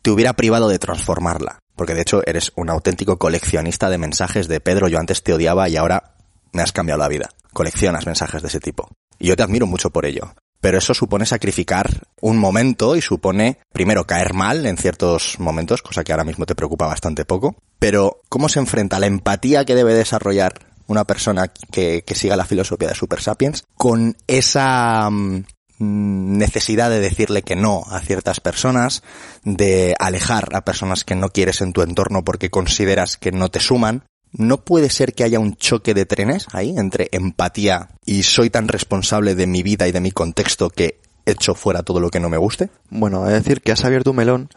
[0.02, 1.58] te hubiera privado de transformarla.
[1.76, 5.68] Porque de hecho eres un auténtico coleccionista de mensajes de Pedro, yo antes te odiaba
[5.68, 6.14] y ahora
[6.52, 7.28] me has cambiado la vida.
[7.52, 8.88] Coleccionas mensajes de ese tipo.
[9.18, 10.34] Y yo te admiro mucho por ello.
[10.60, 11.88] Pero eso supone sacrificar
[12.20, 16.56] un momento y supone, primero, caer mal en ciertos momentos, cosa que ahora mismo te
[16.56, 17.54] preocupa bastante poco.
[17.78, 20.54] Pero, ¿cómo se enfrenta la empatía que debe desarrollar
[20.88, 25.44] una persona que, que siga la filosofía de Super Sapiens con esa mm,
[25.78, 29.02] necesidad de decirle que no a ciertas personas,
[29.44, 33.60] de alejar a personas que no quieres en tu entorno porque consideras que no te
[33.60, 38.50] suman, ¿No puede ser que haya un choque de trenes ahí entre empatía y soy
[38.50, 42.20] tan responsable de mi vida y de mi contexto que echo fuera todo lo que
[42.20, 42.68] no me guste?
[42.90, 44.50] Bueno, es decir que has abierto un melón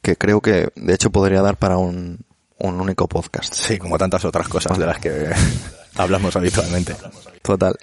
[0.00, 2.20] que creo que de hecho podría dar para un,
[2.58, 3.52] un único podcast.
[3.52, 5.30] Sí, como tantas otras cosas de las que
[5.96, 6.94] hablamos habitualmente.
[7.42, 7.76] Total.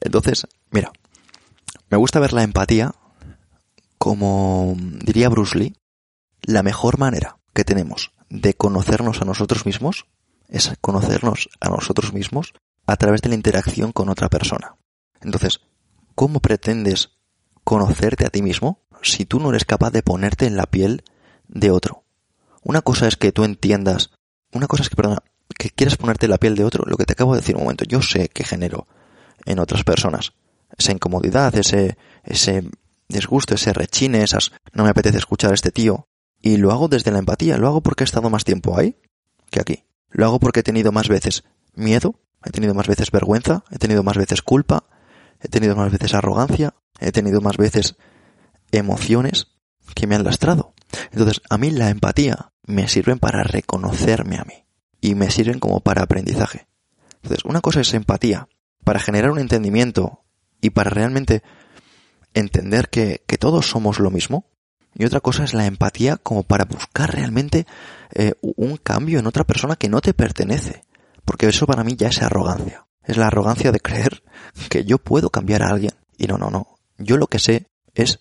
[0.00, 0.92] Entonces, mira,
[1.90, 2.94] me gusta ver la empatía
[3.98, 5.76] como diría Bruce Lee,
[6.42, 10.06] la mejor manera que tenemos de conocernos a nosotros mismos
[10.48, 12.54] es conocernos a nosotros mismos
[12.86, 14.76] a través de la interacción con otra persona.
[15.20, 15.60] Entonces,
[16.14, 17.18] ¿cómo pretendes
[17.64, 21.02] conocerte a ti mismo si tú no eres capaz de ponerte en la piel
[21.48, 22.04] de otro?
[22.62, 24.10] Una cosa es que tú entiendas,
[24.52, 25.22] una cosa es que, perdona,
[25.58, 27.62] que quieras ponerte en la piel de otro, lo que te acabo de decir un
[27.62, 28.86] momento, yo sé que genero
[29.44, 30.32] en otras personas
[30.78, 32.70] esa incomodidad, ese, ese
[33.08, 36.08] disgusto, ese rechine, esas, no me apetece escuchar a este tío,
[36.40, 38.96] y lo hago desde la empatía, lo hago porque he estado más tiempo ahí
[39.50, 39.84] que aquí.
[40.10, 44.02] Lo hago porque he tenido más veces miedo, he tenido más veces vergüenza, he tenido
[44.02, 44.84] más veces culpa,
[45.40, 47.96] he tenido más veces arrogancia, he tenido más veces
[48.70, 49.48] emociones
[49.94, 50.74] que me han lastrado.
[51.12, 54.64] Entonces, a mí la empatía me sirve para reconocerme a mí
[55.00, 56.68] y me sirven como para aprendizaje.
[57.22, 58.48] Entonces, una cosa es empatía
[58.84, 60.24] para generar un entendimiento
[60.60, 61.42] y para realmente
[62.34, 64.44] entender que, que todos somos lo mismo,
[64.98, 67.66] y otra cosa es la empatía como para buscar realmente
[68.12, 70.82] eh, un cambio en otra persona que no te pertenece.
[71.24, 72.86] Porque eso para mí ya es arrogancia.
[73.04, 74.22] Es la arrogancia de creer
[74.68, 75.92] que yo puedo cambiar a alguien.
[76.16, 76.78] Y no, no, no.
[76.98, 78.20] Yo lo que sé es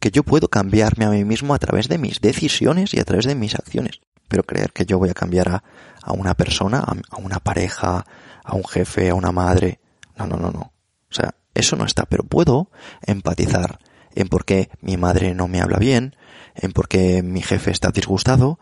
[0.00, 3.26] que yo puedo cambiarme a mí mismo a través de mis decisiones y a través
[3.26, 4.00] de mis acciones.
[4.28, 5.64] Pero creer que yo voy a cambiar a,
[6.02, 8.06] a una persona, a, a una pareja,
[8.42, 9.80] a un jefe, a una madre.
[10.16, 10.60] No, no, no, no.
[10.60, 12.04] O sea, eso no está.
[12.06, 12.70] Pero puedo
[13.02, 13.78] empatizar
[14.14, 16.16] en por qué mi madre no me habla bien,
[16.54, 18.58] en por qué mi jefe está disgustado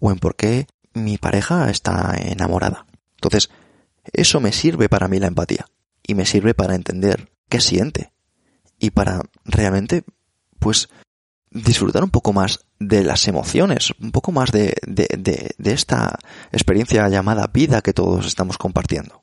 [0.00, 2.86] o en por qué mi pareja está enamorada.
[3.16, 3.50] Entonces,
[4.12, 5.66] eso me sirve para mí la empatía
[6.02, 8.12] y me sirve para entender qué siente
[8.78, 10.04] y para realmente,
[10.58, 10.88] pues,
[11.50, 16.18] disfrutar un poco más de las emociones, un poco más de, de, de, de esta
[16.52, 19.22] experiencia llamada vida que todos estamos compartiendo.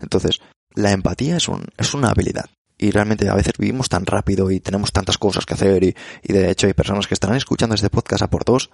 [0.00, 0.40] Entonces,
[0.74, 2.46] la empatía es, un, es una habilidad
[2.78, 6.50] y realmente a veces vivimos tan rápido y tenemos tantas cosas que hacer y, de
[6.50, 8.70] hecho hay personas que estarán escuchando este podcast a por dos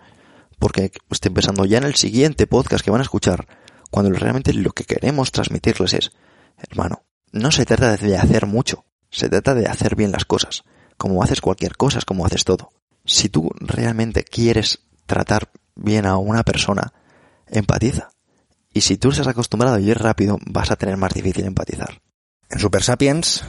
[0.59, 3.47] porque estoy pensando ya en el siguiente podcast que van a escuchar
[3.91, 6.13] cuando realmente lo que queremos transmitirles es
[6.57, 10.65] hermano, no se trata de hacer mucho, se trata de hacer bien las cosas,
[10.97, 12.71] como haces cualquier cosa, es como haces todo.
[13.05, 16.93] Si tú realmente quieres tratar bien a una persona,
[17.47, 18.11] empatiza.
[18.77, 22.03] Y si tú estás acostumbrado a ir rápido, vas a tener más difícil empatizar.
[22.51, 23.43] En Super Sapiens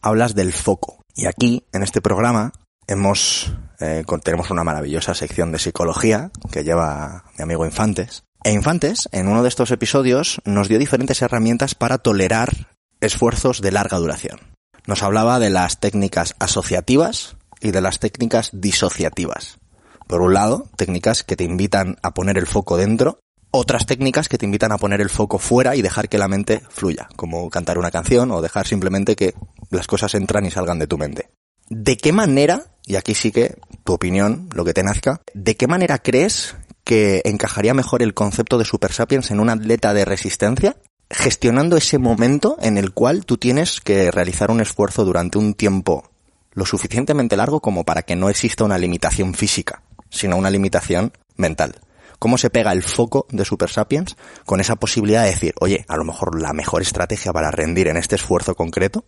[0.00, 1.02] hablas del foco.
[1.16, 2.52] Y aquí, en este programa,
[2.86, 8.22] hemos, eh, tenemos una maravillosa sección de psicología que lleva mi amigo Infantes.
[8.44, 12.68] E Infantes, en uno de estos episodios, nos dio diferentes herramientas para tolerar
[13.00, 14.38] esfuerzos de larga duración.
[14.86, 19.58] Nos hablaba de las técnicas asociativas y de las técnicas disociativas.
[20.06, 23.18] Por un lado, técnicas que te invitan a poner el foco dentro
[23.52, 26.62] otras técnicas que te invitan a poner el foco fuera y dejar que la mente
[26.70, 29.34] fluya, como cantar una canción o dejar simplemente que
[29.70, 31.30] las cosas entran y salgan de tu mente.
[31.68, 35.66] ¿De qué manera, y aquí sí que tu opinión, lo que te nazca, ¿de qué
[35.66, 40.76] manera crees que encajaría mejor el concepto de Super Sapiens en un atleta de resistencia?
[41.10, 46.10] Gestionando ese momento en el cual tú tienes que realizar un esfuerzo durante un tiempo
[46.54, 51.76] lo suficientemente largo como para que no exista una limitación física, sino una limitación mental
[52.22, 55.96] cómo se pega el foco de Super Sapiens con esa posibilidad de decir, oye, a
[55.96, 59.06] lo mejor la mejor estrategia para rendir en este esfuerzo concreto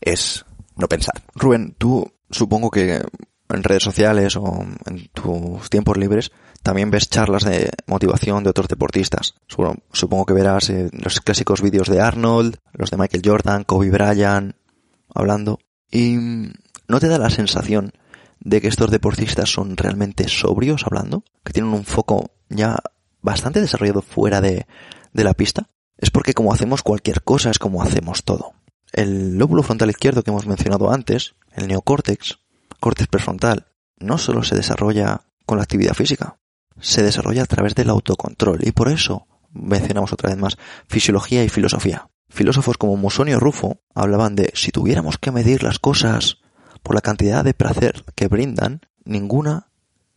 [0.00, 0.44] es
[0.76, 1.24] no pensar.
[1.34, 3.02] Rubén, tú supongo que
[3.48, 6.30] en redes sociales o en tus tiempos libres
[6.62, 9.34] también ves charlas de motivación de otros deportistas.
[9.48, 14.54] Supongo que verás eh, los clásicos vídeos de Arnold, los de Michael Jordan, Kobe Bryant,
[15.12, 15.58] hablando.
[15.90, 16.14] Y
[16.86, 17.90] no te da la sensación
[18.46, 22.78] de que estos deportistas son realmente sobrios hablando, que tienen un foco ya
[23.20, 24.68] bastante desarrollado fuera de,
[25.12, 28.52] de la pista, es porque como hacemos cualquier cosa es como hacemos todo.
[28.92, 32.38] El lóbulo frontal izquierdo que hemos mencionado antes, el neocórtex,
[32.78, 33.66] córtex prefrontal
[33.98, 36.38] no solo se desarrolla con la actividad física,
[36.78, 40.56] se desarrolla a través del autocontrol y por eso mencionamos otra vez más
[40.86, 42.10] fisiología y filosofía.
[42.28, 46.38] Filósofos como Musonio Rufo hablaban de si tuviéramos que medir las cosas
[46.86, 49.66] por la cantidad de placer que brindan, ninguna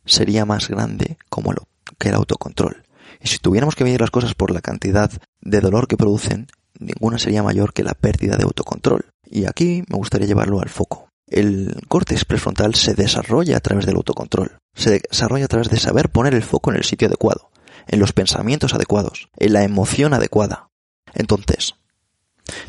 [0.06, 2.84] sería más grande como lo, que el autocontrol.
[3.20, 6.46] Y si tuviéramos que medir las cosas por la cantidad de dolor que producen,
[6.78, 9.06] ninguna sería mayor que la pérdida de autocontrol.
[9.26, 11.10] Y aquí me gustaría llevarlo al foco.
[11.26, 14.60] El córtex prefrontal se desarrolla a través del autocontrol.
[14.76, 17.50] Se desarrolla a través de saber poner el foco en el sitio adecuado,
[17.88, 20.70] en los pensamientos adecuados, en la emoción adecuada.
[21.16, 21.74] Entonces,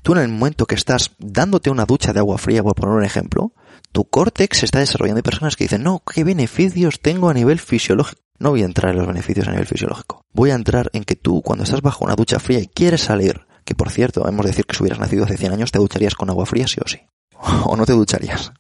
[0.03, 3.05] tú en el momento que estás dándote una ducha de agua fría, por poner un
[3.05, 3.53] ejemplo,
[3.93, 5.19] tu córtex se está desarrollando.
[5.19, 8.23] Hay personas que dicen, no, ¿qué beneficios tengo a nivel fisiológico?
[8.39, 10.25] No voy a entrar en los beneficios a nivel fisiológico.
[10.33, 13.47] Voy a entrar en que tú, cuando estás bajo una ducha fría y quieres salir,
[13.65, 16.15] que por cierto, hemos de decir que si hubieras nacido hace 100 años, te ducharías
[16.15, 17.01] con agua fría sí o sí.
[17.65, 18.53] o no te ducharías.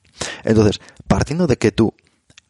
[0.44, 1.94] Entonces, partiendo de que tú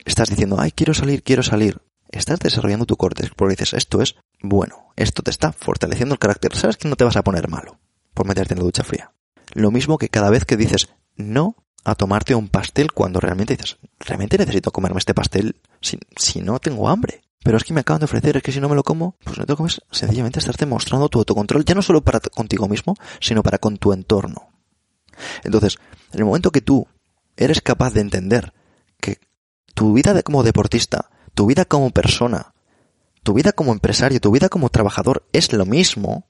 [0.04, 4.16] estás diciendo, ay, quiero salir, quiero salir, estás desarrollando tu córtex porque dices, esto es
[4.42, 6.56] bueno, esto te está fortaleciendo el carácter.
[6.56, 7.78] Sabes que no te vas a poner malo
[8.14, 9.12] por meterte en la ducha fría.
[9.54, 13.78] Lo mismo que cada vez que dices no a tomarte un pastel cuando realmente dices,
[13.98, 17.22] realmente necesito comerme este pastel si, si no tengo hambre.
[17.42, 19.38] Pero es que me acaban de ofrecer, es que si no me lo como, pues
[19.38, 23.42] no te comes, sencillamente estás demostrando tu autocontrol, ya no solo para contigo mismo, sino
[23.42, 24.50] para con tu entorno.
[25.42, 25.78] Entonces,
[26.12, 26.86] en el momento que tú
[27.36, 28.52] eres capaz de entender
[29.00, 29.18] que
[29.74, 32.52] tu vida como deportista, tu vida como persona,
[33.22, 36.28] tu vida como empresario, tu vida como trabajador es lo mismo,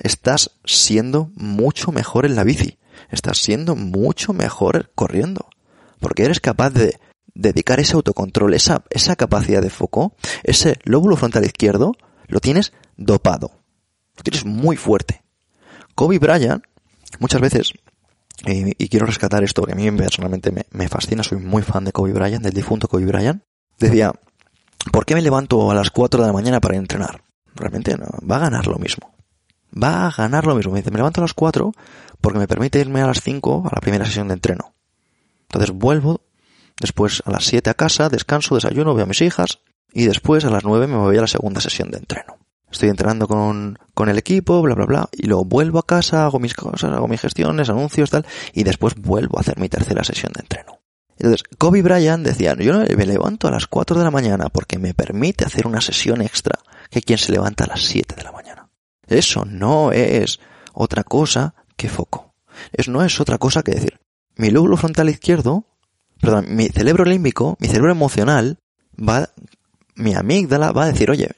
[0.00, 2.78] estás siendo mucho mejor en la bici,
[3.10, 5.48] estás siendo mucho mejor corriendo,
[6.00, 6.98] porque eres capaz de
[7.34, 8.82] dedicar ese autocontrol, esa,
[9.16, 11.92] capacidad de foco, ese lóbulo frontal izquierdo,
[12.26, 13.52] lo tienes dopado,
[14.16, 15.22] lo tienes muy fuerte.
[15.94, 16.64] Kobe Bryant,
[17.18, 17.72] muchas veces
[18.46, 22.12] y, quiero rescatar esto que a mí personalmente me, fascina, soy muy fan de Kobe
[22.12, 23.42] Bryant, del difunto Kobe Bryant,
[23.78, 24.12] decía,
[24.90, 27.22] ¿por qué me levanto a las 4 de la mañana para entrenar?
[27.54, 29.12] Realmente no, va a ganar lo mismo.
[29.70, 30.72] Va a ganar lo mismo.
[30.72, 31.72] Me dice, me levanto a las 4
[32.20, 34.74] porque me permite irme a las 5 a la primera sesión de entreno.
[35.42, 36.22] Entonces vuelvo,
[36.80, 39.60] después a las 7 a casa, descanso, desayuno, veo a mis hijas
[39.92, 43.26] y después a las 9 me voy a la segunda sesión de entreno estoy entrenando
[43.26, 46.92] con, con el equipo, bla, bla, bla, y luego vuelvo a casa, hago mis cosas,
[46.92, 50.78] hago mis gestiones, anuncios, tal, y después vuelvo a hacer mi tercera sesión de entreno.
[51.18, 54.94] Entonces, Kobe Bryant decía, yo me levanto a las 4 de la mañana porque me
[54.94, 56.58] permite hacer una sesión extra
[56.90, 58.69] que quien se levanta a las 7 de la mañana.
[59.10, 60.40] Eso no es
[60.72, 62.34] otra cosa que foco.
[62.72, 64.00] Eso no es otra cosa que decir,
[64.36, 65.66] mi lóbulo frontal izquierdo,
[66.20, 68.58] perdón, mi cerebro límbico, mi cerebro emocional,
[68.96, 69.30] va,
[69.94, 71.30] mi amígdala va a decir, oye,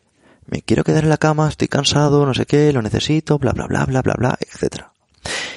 [0.46, 3.66] me quiero quedar en la cama, estoy cansado, no sé qué, lo necesito, bla, bla,
[3.66, 4.84] bla, bla, bla, bla, etc.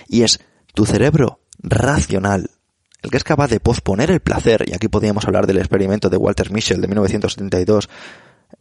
[0.07, 0.39] Y es
[0.73, 2.51] tu cerebro racional,
[3.01, 6.17] el que es capaz de posponer el placer, y aquí podríamos hablar del experimento de
[6.17, 7.89] Walter Mischel de 1972,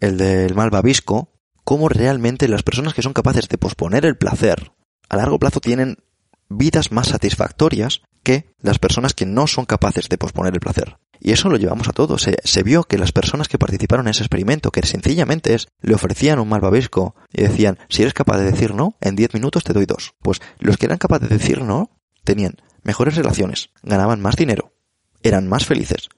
[0.01, 1.29] el del malvavisco,
[1.65, 4.73] cómo realmente las personas que son capaces de posponer el placer
[5.09, 5.99] a largo plazo tienen
[6.49, 10.99] vidas más satisfactorias que las personas que no son capaces de posponer el placer.
[11.21, 12.23] Y eso lo llevamos a todos.
[12.23, 16.39] Se, vio que las personas que participaron en ese experimento, que sencillamente es, le ofrecían
[16.39, 19.87] un malvavisco y decían, si eres capaz de decir no, en 10 minutos te doy
[19.87, 20.15] dos.
[20.21, 21.91] Pues los que eran capaces de decir no,
[22.25, 24.75] tenían mejores relaciones, ganaban más dinero,
[25.23, 26.09] eran más felices.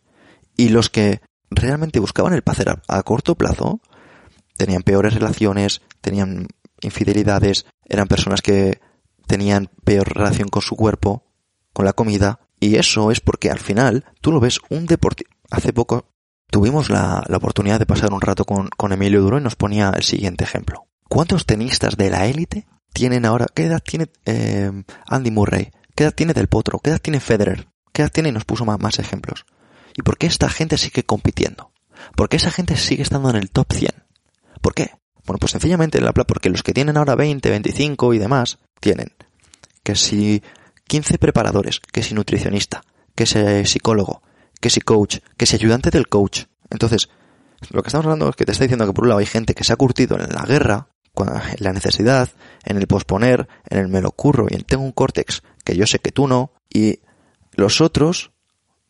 [0.57, 3.81] Y los que realmente buscaban el placer a corto plazo,
[4.57, 6.49] tenían peores relaciones, tenían
[6.81, 8.81] infidelidades, eran personas que
[9.27, 11.25] tenían peor relación con su cuerpo,
[11.73, 15.27] con la comida, y eso es porque al final tú lo ves un deporte.
[15.51, 16.09] Hace poco
[16.51, 20.03] tuvimos la, oportunidad de pasar un rato con, con, Emilio Duro y nos ponía el
[20.03, 20.87] siguiente ejemplo.
[21.09, 23.47] ¿Cuántos tenistas de la élite tienen ahora?
[23.53, 24.71] ¿Qué edad tiene eh,
[25.07, 25.71] Andy Murray?
[25.95, 26.79] ¿Qué edad tiene Del Potro?
[26.79, 27.69] ¿Qué edad tiene Federer?
[27.93, 28.31] ¿Qué edad tiene?
[28.31, 29.45] Y nos puso más, más ejemplos.
[29.95, 31.73] ¿Y por qué esta gente sigue compitiendo?
[32.17, 34.06] ¿Por qué esa gente sigue estando en el top 100?
[34.61, 34.91] ¿Por qué?
[35.25, 39.13] Bueno, pues sencillamente la porque los que tienen ahora 20, 25 y demás, tienen
[39.83, 40.43] que si
[40.89, 42.83] 15 preparadores, que si nutricionista,
[43.15, 44.23] que si psicólogo,
[44.61, 46.45] que si coach, que si ayudante del coach.
[46.71, 47.09] Entonces,
[47.71, 49.55] lo que estamos hablando es que te está diciendo que por un lado hay gente
[49.55, 52.29] que se ha curtido en la guerra, en la necesidad,
[52.65, 55.87] en el posponer, en el me lo curro y en tengo un córtex que yo
[55.87, 57.01] sé que tú no, y
[57.53, 58.33] los otros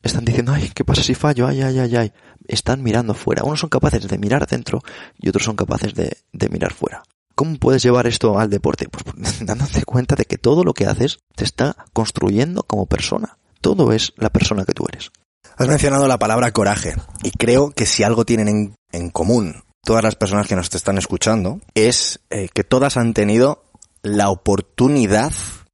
[0.03, 1.47] están diciendo, ay, ¿qué pasa si fallo?
[1.47, 2.13] Ay, ay, ay, ay.
[2.49, 3.45] Están mirando fuera.
[3.45, 4.83] Unos son capaces de mirar adentro
[5.19, 7.03] y otros son capaces de, de mirar fuera.
[7.35, 8.89] ¿Cómo puedes llevar esto al deporte?
[8.89, 9.05] Pues
[9.47, 13.37] dándote cuenta de que todo lo que haces te está construyendo como persona.
[13.61, 15.11] Todo es la persona que tú eres.
[15.59, 20.15] Has mencionado la palabra coraje y creo que si algo tienen en, común todas las
[20.17, 23.65] personas que nos están escuchando es eh, que todas han tenido
[24.03, 25.33] la oportunidad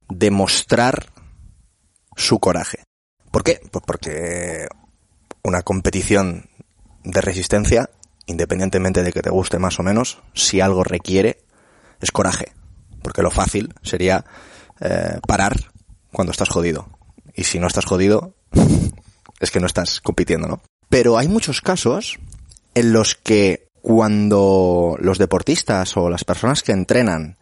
[0.09, 1.11] de mostrar
[2.15, 2.83] su coraje.
[3.31, 3.59] ¿Por qué?
[3.71, 4.67] Pues porque
[5.43, 6.49] una competición
[7.03, 7.89] de resistencia,
[8.25, 11.39] independientemente de que te guste más o menos, si algo requiere,
[12.01, 12.53] es coraje.
[13.01, 14.25] Porque lo fácil sería
[14.79, 15.71] eh, parar
[16.11, 16.87] cuando estás jodido.
[17.35, 18.35] Y si no estás jodido,
[19.39, 20.61] es que no estás compitiendo, ¿no?
[20.89, 22.19] Pero hay muchos casos
[22.75, 27.37] en los que cuando los deportistas o las personas que entrenan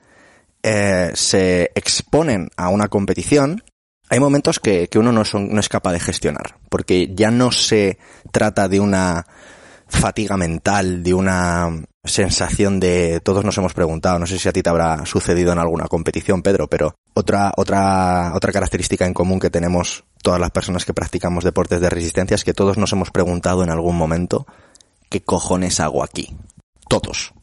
[0.64, 3.64] eh, se exponen a una competición,
[4.12, 7.50] hay momentos que, que uno no, son, no es capaz de gestionar, porque ya no
[7.50, 7.98] se
[8.34, 9.26] trata de una
[9.88, 11.70] fatiga mental, de una
[12.04, 15.60] sensación de todos nos hemos preguntado, no sé si a ti te habrá sucedido en
[15.60, 20.84] alguna competición, Pedro, pero otra otra otra característica en común que tenemos todas las personas
[20.84, 24.46] que practicamos deportes de resistencia es que todos nos hemos preguntado en algún momento
[25.10, 26.36] qué cojones hago aquí.
[26.90, 27.34] Todos.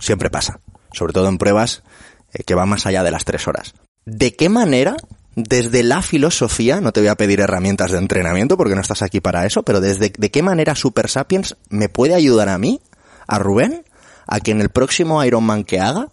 [0.00, 0.58] Siempre pasa,
[0.90, 1.84] sobre todo en pruebas
[2.32, 3.74] eh, que van más allá de las tres horas.
[4.04, 4.96] ¿De qué manera
[5.36, 9.20] desde la filosofía, no te voy a pedir herramientas de entrenamiento porque no estás aquí
[9.20, 12.80] para eso, pero desde de qué manera Super Sapiens me puede ayudar a mí,
[13.28, 13.84] a Rubén,
[14.26, 16.08] a que en el próximo Ironman que haga,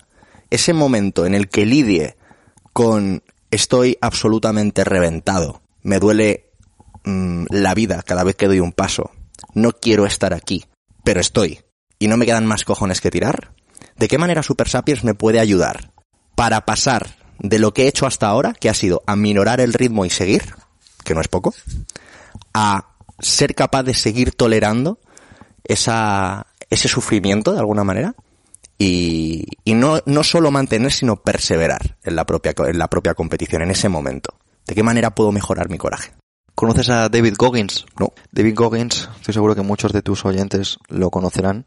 [0.50, 2.18] ese momento en el que lidie
[2.74, 6.52] con estoy absolutamente reventado, me duele
[7.06, 9.12] mmm, la vida cada vez que doy un paso,
[9.54, 10.66] no quiero estar aquí,
[11.06, 11.62] pero estoy,
[11.98, 13.54] y no me quedan más cojones que tirar,
[13.96, 15.94] ¿de qué manera Super Sapiens me puede ayudar
[16.36, 20.06] para pasar de lo que he hecho hasta ahora, que ha sido aminorar el ritmo
[20.06, 20.56] y seguir,
[21.04, 21.54] que no es poco,
[22.54, 24.98] a ser capaz de seguir tolerando
[25.64, 28.16] esa, ese sufrimiento de alguna manera
[28.78, 33.62] y, y no, no solo mantener, sino perseverar en la, propia, en la propia competición,
[33.62, 34.39] en ese momento.
[34.66, 36.14] ¿De qué manera puedo mejorar mi coraje?
[36.56, 37.86] ¿Conoces a David Goggins?
[38.00, 38.14] No.
[38.32, 41.66] David Goggins, estoy seguro que muchos de tus oyentes lo conocerán.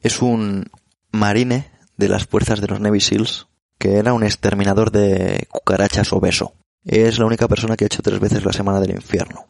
[0.00, 0.70] Es un
[1.12, 3.46] marine de las fuerzas de los Navy SEALs
[3.78, 6.52] que era un exterminador de cucarachas obeso.
[6.84, 9.46] Es la única persona que ha hecho tres veces la Semana del Infierno.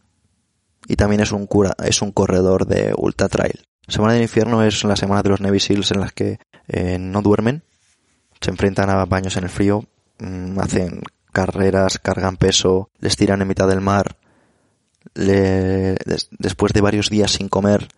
[0.86, 3.66] Y también es un, cura, es un corredor de ultra trail.
[3.86, 7.22] Semana del Infierno es la semana de los Navy Seals en las que eh, no
[7.22, 7.62] duermen,
[8.40, 9.84] se enfrentan a baños en el frío,
[10.18, 11.02] mmm, hacen
[11.32, 14.16] carreras, cargan peso, les tiran en mitad del mar,
[15.14, 17.88] le, des, después de varios días sin comer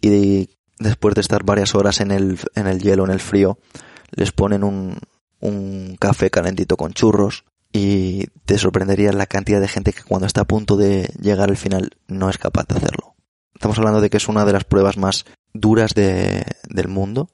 [0.00, 3.58] y después de estar varias horas en el, en el hielo, en el frío,
[4.10, 4.98] les ponen un,
[5.40, 10.42] un café calentito con churros y te sorprendería la cantidad de gente que cuando está
[10.42, 13.14] a punto de llegar al final no es capaz de hacerlo.
[13.54, 17.30] Estamos hablando de que es una de las pruebas más duras de, del mundo,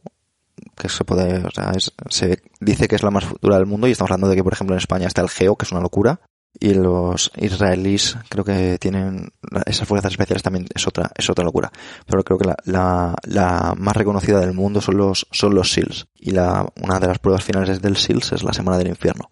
[0.77, 3.89] que se puede, o sea, es, se dice que es la más dura del mundo
[3.89, 5.81] y estamos hablando de que por ejemplo en España está el Geo, que es una
[5.81, 6.21] locura,
[6.59, 9.33] y los israelíes creo que tienen
[9.67, 11.73] esas fuerzas especiales también es otra es otra locura.
[12.07, 16.07] Pero creo que la, la, la, más reconocida del mundo son los son los SEALs.
[16.15, 19.31] Y la una de las pruebas finales del SEALs es la semana del infierno.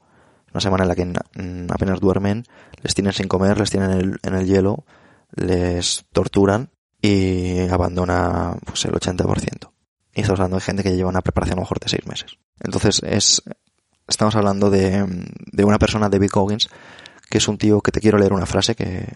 [0.53, 1.13] Una semana en la que
[1.73, 2.45] apenas duermen
[2.83, 4.85] les tienen sin comer les tienen en el, en el hielo
[5.37, 9.71] les torturan y abandona pues el 80%
[10.15, 12.39] y estamos hablando de gente que lleva una preparación a lo mejor de seis meses.
[12.59, 13.43] Entonces es
[14.09, 15.07] estamos hablando de,
[15.53, 16.69] de una persona David Goggins
[17.31, 19.07] que es un tío que te quiero leer una frase que,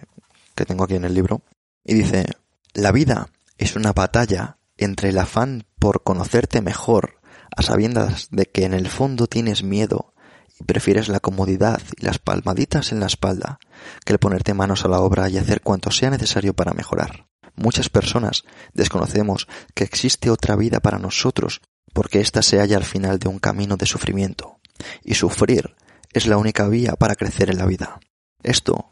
[0.54, 1.42] que tengo aquí en el libro.
[1.84, 2.24] Y dice,
[2.72, 7.20] la vida es una batalla entre el afán por conocerte mejor,
[7.54, 10.14] a sabiendas de que en el fondo tienes miedo
[10.58, 13.58] y prefieres la comodidad y las palmaditas en la espalda,
[14.04, 17.26] que el ponerte manos a la obra y hacer cuanto sea necesario para mejorar.
[17.56, 21.60] Muchas personas desconocemos que existe otra vida para nosotros,
[21.92, 24.58] porque ésta se halla al final de un camino de sufrimiento.
[25.04, 25.76] Y sufrir
[26.14, 28.00] es la única vía para crecer en la vida.
[28.42, 28.90] Esto,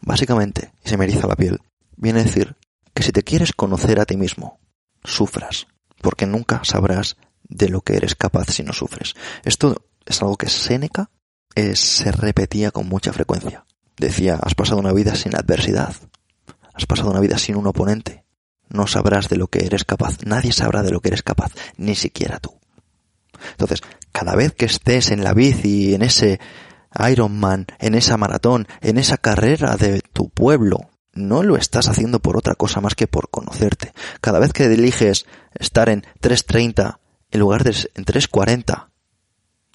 [0.00, 1.60] básicamente, y se me eriza la piel,
[1.96, 2.56] viene a decir
[2.94, 4.58] que si te quieres conocer a ti mismo,
[5.04, 5.66] sufras,
[6.00, 9.14] porque nunca sabrás de lo que eres capaz si no sufres.
[9.44, 11.10] Esto es algo que Séneca
[11.54, 13.66] eh, se repetía con mucha frecuencia.
[13.98, 15.94] Decía, has pasado una vida sin adversidad,
[16.72, 18.24] has pasado una vida sin un oponente,
[18.68, 21.94] no sabrás de lo que eres capaz, nadie sabrá de lo que eres capaz, ni
[21.94, 22.58] siquiera tú.
[23.52, 23.82] Entonces,
[24.12, 26.40] cada vez que estés en la bici, en ese
[27.10, 32.36] Ironman, en esa maratón, en esa carrera de tu pueblo, no lo estás haciendo por
[32.36, 33.92] otra cosa más que por conocerte.
[34.20, 36.98] Cada vez que eliges estar en 3.30
[37.30, 38.88] en lugar de en 3.40,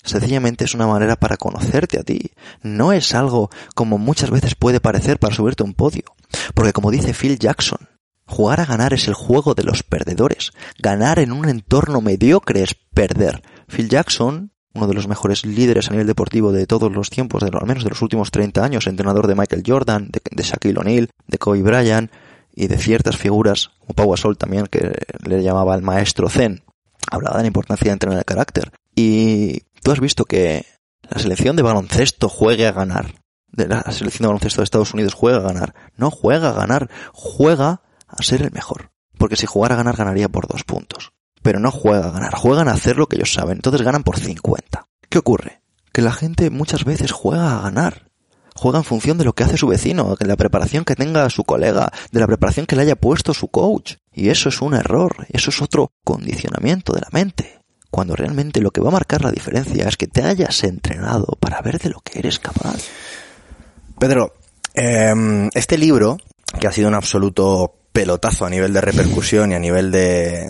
[0.04, 2.32] sencillamente es una manera para conocerte a ti.
[2.62, 6.04] No es algo como muchas veces puede parecer para subirte a un podio.
[6.54, 7.90] Porque como dice Phil Jackson,
[8.32, 10.54] jugar a ganar es el juego de los perdedores.
[10.80, 13.44] Ganar en un entorno mediocre es perder.
[13.68, 17.52] Phil Jackson, uno de los mejores líderes a nivel deportivo de todos los tiempos, de,
[17.54, 21.38] al menos de los últimos 30 años, entrenador de Michael Jordan, de, Shaquille O'Neal, de
[21.38, 22.10] Kobe Bryant
[22.56, 24.94] y de ciertas figuras, como Pau Gasol también, que
[25.26, 26.64] le llamaba el maestro Zen,
[27.12, 28.72] hablaba de la importancia de entrenar el carácter.
[28.96, 30.66] Y tú has visto que
[31.10, 33.14] la selección de baloncesto juegue a ganar.
[33.52, 35.76] La selección de baloncesto de Estados Unidos juega a ganar.
[35.98, 37.82] No juega a ganar, juega
[38.18, 38.92] a ser el mejor.
[39.18, 41.14] Porque si jugara a ganar, ganaría por dos puntos.
[41.42, 44.20] Pero no juega a ganar, juegan a hacer lo que ellos saben, entonces ganan por
[44.20, 44.88] 50.
[45.10, 45.62] ¿Qué ocurre?
[45.92, 48.12] Que la gente muchas veces juega a ganar.
[48.56, 51.44] Juega en función de lo que hace su vecino, de la preparación que tenga su
[51.44, 53.96] colega, de la preparación que le haya puesto su coach.
[54.14, 57.60] Y eso es un error, eso es otro condicionamiento de la mente.
[57.90, 61.62] Cuando realmente lo que va a marcar la diferencia es que te hayas entrenado para
[61.62, 62.84] ver de lo que eres capaz.
[64.00, 64.36] Pedro,
[64.74, 66.18] em, este libro,
[66.60, 70.48] que ha sido un absoluto pelotazo a nivel de repercusión y a nivel de,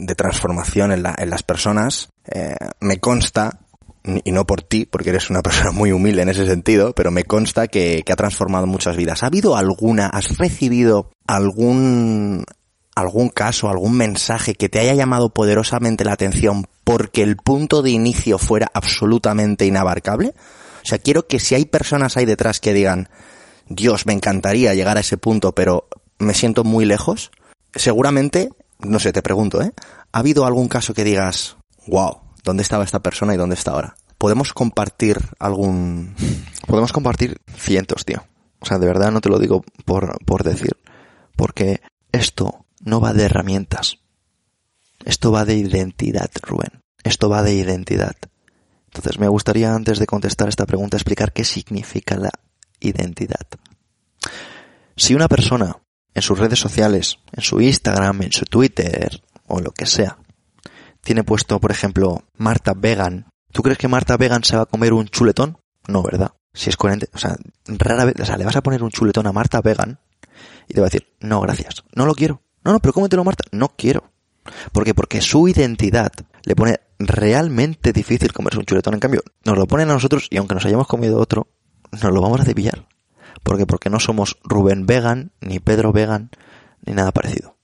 [0.00, 3.60] de, transformación en, la, en, las personas, eh, me consta,
[4.04, 7.24] y no por ti, porque eres una persona muy humilde en ese sentido, pero me
[7.24, 9.22] consta que, que ha transformado muchas vidas.
[9.22, 12.44] ¿Ha habido alguna, has recibido algún,
[12.94, 17.90] algún caso, algún mensaje que te haya llamado poderosamente la atención porque el punto de
[17.90, 20.34] inicio fuera absolutamente inabarcable?
[20.82, 23.08] O sea, quiero que si hay personas ahí detrás que digan,
[23.68, 25.86] Dios, me encantaría llegar a ese punto, pero
[26.20, 27.32] me siento muy lejos,
[27.74, 29.72] seguramente, no sé, te pregunto, ¿eh?
[30.12, 31.56] ¿Ha habido algún caso que digas,
[31.86, 33.96] wow, ¿dónde estaba esta persona y dónde está ahora?
[34.18, 36.14] ¿Podemos compartir algún...?
[36.66, 38.22] Podemos compartir cientos, tío.
[38.60, 40.76] O sea, de verdad no te lo digo por, por decir.
[41.36, 41.80] Porque
[42.12, 43.98] esto no va de herramientas.
[45.04, 46.82] Esto va de identidad, Rubén.
[47.02, 48.16] Esto va de identidad.
[48.86, 52.30] Entonces me gustaría antes de contestar esta pregunta explicar qué significa la
[52.80, 53.46] identidad.
[54.96, 55.78] Si una persona
[56.14, 60.18] en sus redes sociales, en su Instagram, en su Twitter o lo que sea,
[61.02, 64.92] tiene puesto, por ejemplo, Marta Vegan, ¿tú crees que Marta Vegan se va a comer
[64.92, 65.58] un chuletón?
[65.86, 66.32] No, ¿verdad?
[66.52, 67.36] Si es coherente, o sea,
[67.66, 70.00] rara vez, o sea, le vas a poner un chuletón a Marta Vegan
[70.68, 72.42] y te va a decir, no, gracias, no lo quiero.
[72.64, 74.12] No, no, pero cómetelo Marta, no quiero.
[74.72, 74.94] ¿Por qué?
[74.94, 76.12] Porque su identidad
[76.44, 78.94] le pone realmente difícil comerse un chuletón.
[78.94, 81.48] En cambio, nos lo ponen a nosotros y aunque nos hayamos comido otro,
[81.92, 82.86] nos lo vamos a cepillar.
[83.42, 83.66] ¿Por qué?
[83.66, 86.30] Porque no somos Rubén Vegan, ni Pedro Vegan,
[86.84, 87.56] ni nada parecido.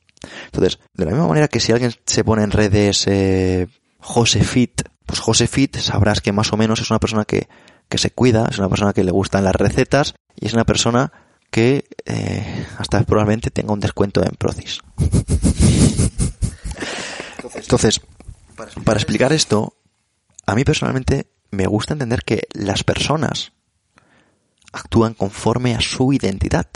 [0.46, 3.68] Entonces, de la misma manera que si alguien se pone en redes eh,
[4.00, 7.48] Josefit, pues Josefit sabrás que más o menos es una persona que,
[7.88, 11.12] que se cuida, es una persona que le gustan las recetas y es una persona
[11.50, 14.80] que eh, hasta probablemente tenga un descuento en Procis.
[17.54, 18.00] Entonces,
[18.84, 19.76] para explicar esto,
[20.46, 23.52] a mí personalmente me gusta entender que las personas
[24.76, 26.66] actúan conforme a su identidad.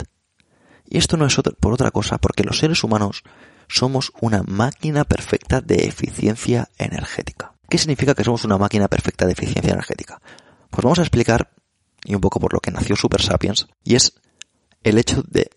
[0.85, 3.23] Y esto no es por otra cosa, porque los seres humanos
[3.67, 7.53] somos una máquina perfecta de eficiencia energética.
[7.69, 10.21] ¿Qué significa que somos una máquina perfecta de eficiencia energética?
[10.69, 11.51] Pues vamos a explicar,
[12.03, 14.15] y un poco por lo que nació Super Sapiens, y es
[14.83, 15.49] el hecho de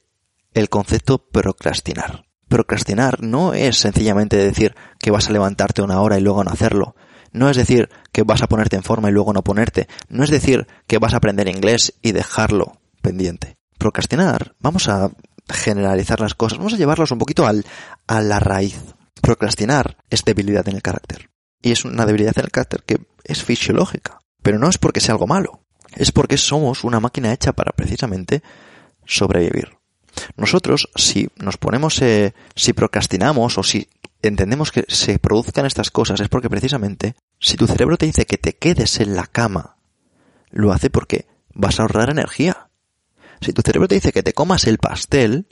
[0.53, 2.27] el concepto procrastinar.
[2.49, 6.95] Procrastinar no es sencillamente decir que vas a levantarte una hora y luego no hacerlo.
[7.35, 9.89] No es decir que vas a ponerte en forma y luego no ponerte.
[10.09, 13.57] No es decir que vas a aprender inglés y dejarlo pendiente.
[13.77, 15.11] Procrastinar, vamos a
[15.51, 17.67] generalizar las cosas, vamos a llevarlos un poquito al,
[18.07, 18.81] a la raíz.
[19.21, 21.29] Procrastinar es debilidad en el carácter.
[21.61, 24.21] Y es una debilidad en el carácter que es fisiológica.
[24.41, 25.61] Pero no es porque sea algo malo.
[25.97, 28.45] Es porque somos una máquina hecha para precisamente
[29.05, 29.77] sobrevivir.
[30.37, 33.89] Nosotros, si nos ponemos, eh, si procrastinamos o si
[34.23, 38.39] entendemos que se produzcan estas cosas, es porque precisamente, si tu cerebro te dice que
[38.39, 39.77] te quedes en la cama,
[40.51, 42.69] lo hace porque vas a ahorrar energía.
[43.41, 45.47] Si tu cerebro te dice que te comas el pastel,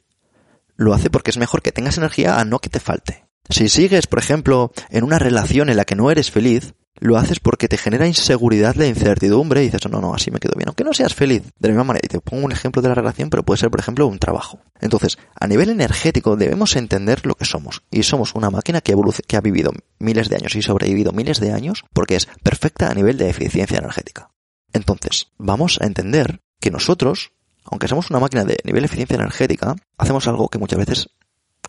[0.77, 3.27] lo hace porque es mejor que tengas energía a no que te falte.
[3.49, 7.41] Si sigues, por ejemplo, en una relación en la que no eres feliz, lo haces
[7.41, 10.69] porque te genera inseguridad la incertidumbre y dices, no, no, así me quedo bien.
[10.69, 11.43] Aunque no seas feliz.
[11.59, 13.71] De la misma manera, y te pongo un ejemplo de la relación, pero puede ser,
[13.71, 14.61] por ejemplo, un trabajo.
[14.81, 17.83] Entonces, a nivel energético debemos entender lo que somos.
[17.91, 18.95] Y somos una máquina que,
[19.27, 22.95] que ha vivido miles de años y sobrevivido miles de años porque es perfecta a
[22.95, 24.31] nivel de eficiencia energética.
[24.73, 27.33] Entonces, vamos a entender que nosotros,
[27.65, 31.09] aunque somos una máquina de nivel de eficiencia energética, hacemos algo que muchas veces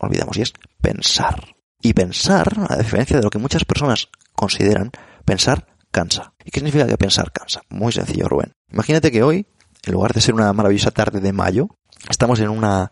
[0.00, 1.56] olvidamos y es pensar.
[1.82, 4.90] Y pensar, a diferencia de lo que muchas personas consideran,
[5.24, 6.34] Pensar cansa.
[6.44, 7.62] ¿Y qué significa que pensar cansa?
[7.70, 8.52] Muy sencillo, Rubén.
[8.70, 9.46] Imagínate que hoy,
[9.84, 11.68] en lugar de ser una maravillosa tarde de mayo,
[12.08, 12.90] estamos en una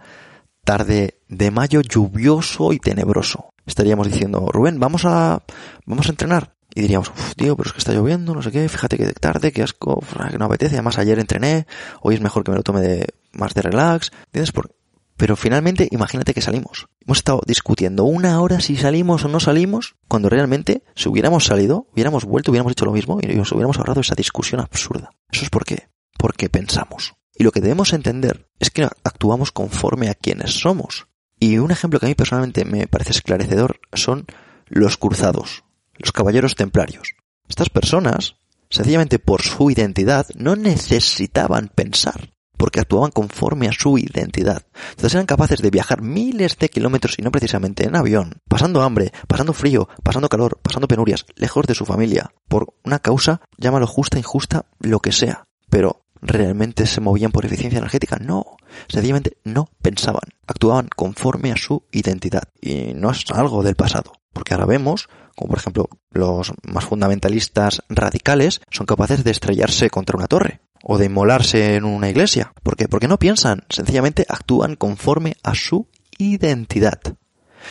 [0.65, 3.53] tarde de mayo lluvioso y tenebroso.
[3.67, 5.43] Estaríamos diciendo, Rubén, vamos a,
[5.87, 6.55] vamos a entrenar.
[6.75, 9.53] Y diríamos, uff, tío, pero es que está lloviendo, no sé qué, fíjate que tarde,
[9.53, 10.77] qué asco, que no apetece.
[10.77, 11.67] Además, ayer entrené,
[12.01, 14.11] hoy es mejor que me lo tome de, más de relax.
[14.27, 14.53] ¿Entiendes?
[14.53, 14.75] Por,
[15.23, 16.89] pero finalmente, imagínate que salimos.
[17.07, 21.87] Hemos estado discutiendo una hora si salimos o no salimos, cuando realmente, si hubiéramos salido,
[21.93, 25.11] hubiéramos vuelto, hubiéramos hecho lo mismo y nos hubiéramos ahorrado esa discusión absurda.
[25.31, 25.91] ¿Eso es por qué?
[26.19, 27.15] Porque pensamos.
[27.37, 31.07] Y lo que debemos entender es que actuamos conforme a quienes somos.
[31.39, 34.27] Y un ejemplo que a mí personalmente me parece esclarecedor son
[34.67, 35.63] los cruzados,
[35.99, 37.15] los caballeros templarios.
[37.49, 38.39] Estas personas,
[38.71, 42.33] sencillamente por su identidad, no necesitaban pensar
[42.63, 44.63] porque actuaban conforme a su identidad.
[44.91, 49.11] Entonces eran capaces de viajar miles de kilómetros y no precisamente en avión, pasando hambre,
[49.27, 54.17] pasando frío, pasando calor, pasando penurias, lejos de su familia, por una causa, llámalo justa,
[54.17, 55.49] injusta, lo que sea.
[55.71, 58.19] Pero ¿realmente se movían por eficiencia energética?
[58.21, 58.57] No,
[58.87, 62.45] sencillamente no pensaban, actuaban conforme a su identidad.
[62.61, 67.83] Y no es algo del pasado, porque ahora vemos como por ejemplo los más fundamentalistas
[67.89, 72.53] radicales, son capaces de estrellarse contra una torre o de inmolarse en una iglesia.
[72.63, 72.89] ¿Por qué?
[72.89, 77.01] Porque no piensan, sencillamente actúan conforme a su identidad.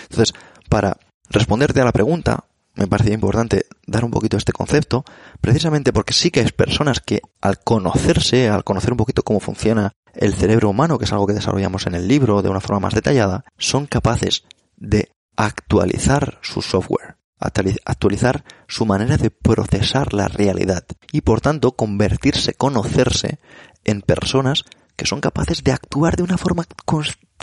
[0.03, 0.34] Entonces,
[0.70, 0.97] para
[1.30, 2.45] responderte a la pregunta,
[2.76, 5.03] me parecía importante dar un poquito este concepto,
[5.41, 9.91] precisamente porque sí que hay personas que al conocerse, al conocer un poquito cómo funciona
[10.14, 12.93] el cerebro humano, que es algo que desarrollamos en el libro de una forma más
[12.93, 14.43] detallada, son capaces
[14.78, 22.54] de actualizar su software, actualizar su manera de procesar la realidad y por tanto convertirse,
[22.54, 23.39] conocerse
[23.84, 24.66] en personas
[24.96, 26.66] que son capaces de actuar de una forma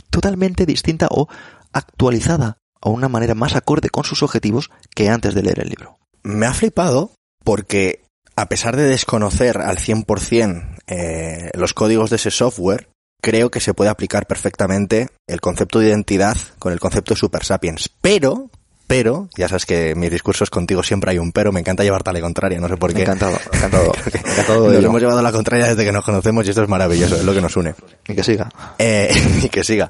[0.09, 1.27] totalmente distinta o
[1.73, 5.97] actualizada a una manera más acorde con sus objetivos que antes de leer el libro.
[6.23, 7.11] Me ha flipado
[7.43, 8.03] porque
[8.35, 12.89] a pesar de desconocer al 100% eh, los códigos de ese software,
[13.21, 17.43] creo que se puede aplicar perfectamente el concepto de identidad con el concepto de Super
[17.43, 17.89] Sapiens.
[18.01, 18.49] Pero
[18.89, 22.13] pero, ya sabes que mis discursos contigo siempre hay un pero, me encanta llevarte a
[22.13, 23.03] la contraria, no sé por qué.
[23.03, 23.93] Encantado, encantado.
[24.03, 27.15] encantado nos hemos llevado a la contraria desde que nos conocemos y esto es maravilloso,
[27.15, 27.75] es lo que nos une.
[28.07, 28.49] Y que siga.
[28.79, 29.11] Eh,
[29.43, 29.87] y que siga.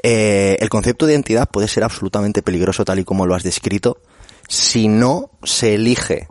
[0.00, 4.00] Eh, el concepto de identidad puede ser absolutamente peligroso tal y como lo has descrito
[4.46, 6.28] si no se elige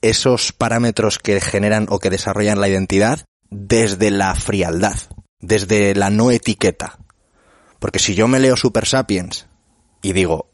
[0.00, 4.96] esos parámetros que generan o que desarrollan la identidad desde la frialdad,
[5.40, 7.00] desde la no etiqueta.
[7.80, 9.48] Porque si yo me leo Super Sapiens
[10.02, 10.47] y digo,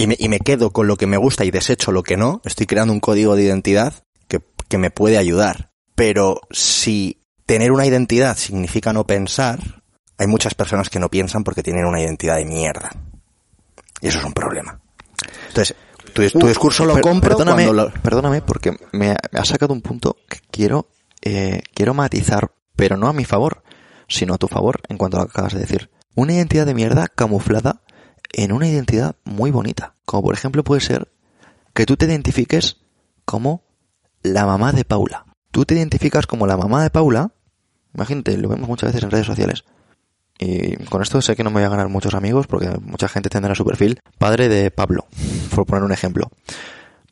[0.00, 2.40] y me, y me quedo con lo que me gusta y desecho lo que no,
[2.44, 3.92] estoy creando un código de identidad
[4.28, 5.72] que, que me puede ayudar.
[5.94, 9.82] Pero si tener una identidad significa no pensar,
[10.16, 12.90] hay muchas personas que no piensan porque tienen una identidad de mierda.
[14.00, 14.80] Y eso es un problema.
[15.48, 15.76] Entonces,
[16.14, 17.92] tu, tu discurso lo compro perdóname, cuando lo...
[18.00, 20.88] Perdóname porque me ha, me ha, sacado un punto que quiero,
[21.20, 23.62] eh, quiero matizar, pero no a mi favor,
[24.08, 25.90] sino a tu favor en cuanto a lo que acabas de decir.
[26.14, 27.82] Una identidad de mierda camuflada
[28.32, 29.94] en una identidad muy bonita.
[30.04, 31.10] Como por ejemplo puede ser
[31.74, 32.78] que tú te identifiques
[33.24, 33.62] como
[34.22, 35.26] la mamá de Paula.
[35.50, 37.32] Tú te identificas como la mamá de Paula.
[37.94, 39.64] Imagínate, lo vemos muchas veces en redes sociales.
[40.38, 43.28] Y con esto sé que no me voy a ganar muchos amigos porque mucha gente
[43.28, 44.00] tendrá su perfil.
[44.18, 45.06] Padre de Pablo,
[45.54, 46.30] por poner un ejemplo.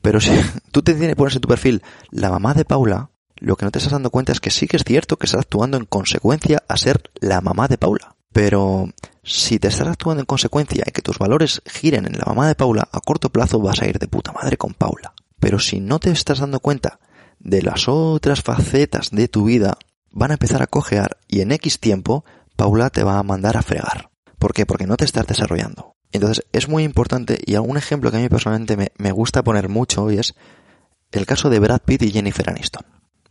[0.01, 0.31] Pero si
[0.73, 3.93] tú te pones en tu perfil la mamá de Paula, lo que no te estás
[3.93, 7.11] dando cuenta es que sí que es cierto que estás actuando en consecuencia a ser
[7.21, 8.16] la mamá de Paula.
[8.33, 8.89] Pero
[9.29, 12.55] si te estás actuando en consecuencia y que tus valores giren en la mamá de
[12.55, 15.12] Paula, a corto plazo vas a ir de puta madre con Paula.
[15.39, 16.99] Pero si no te estás dando cuenta
[17.39, 19.76] de las otras facetas de tu vida,
[20.11, 22.24] van a empezar a cojear y en X tiempo
[22.57, 24.11] Paula te va a mandar a fregar.
[24.39, 24.64] ¿Por qué?
[24.64, 25.95] Porque no te estás desarrollando.
[26.11, 29.68] Entonces es muy importante y algún ejemplo que a mí personalmente me, me gusta poner
[29.68, 30.35] mucho y es
[31.12, 32.87] el caso de Brad Pitt y Jennifer Aniston.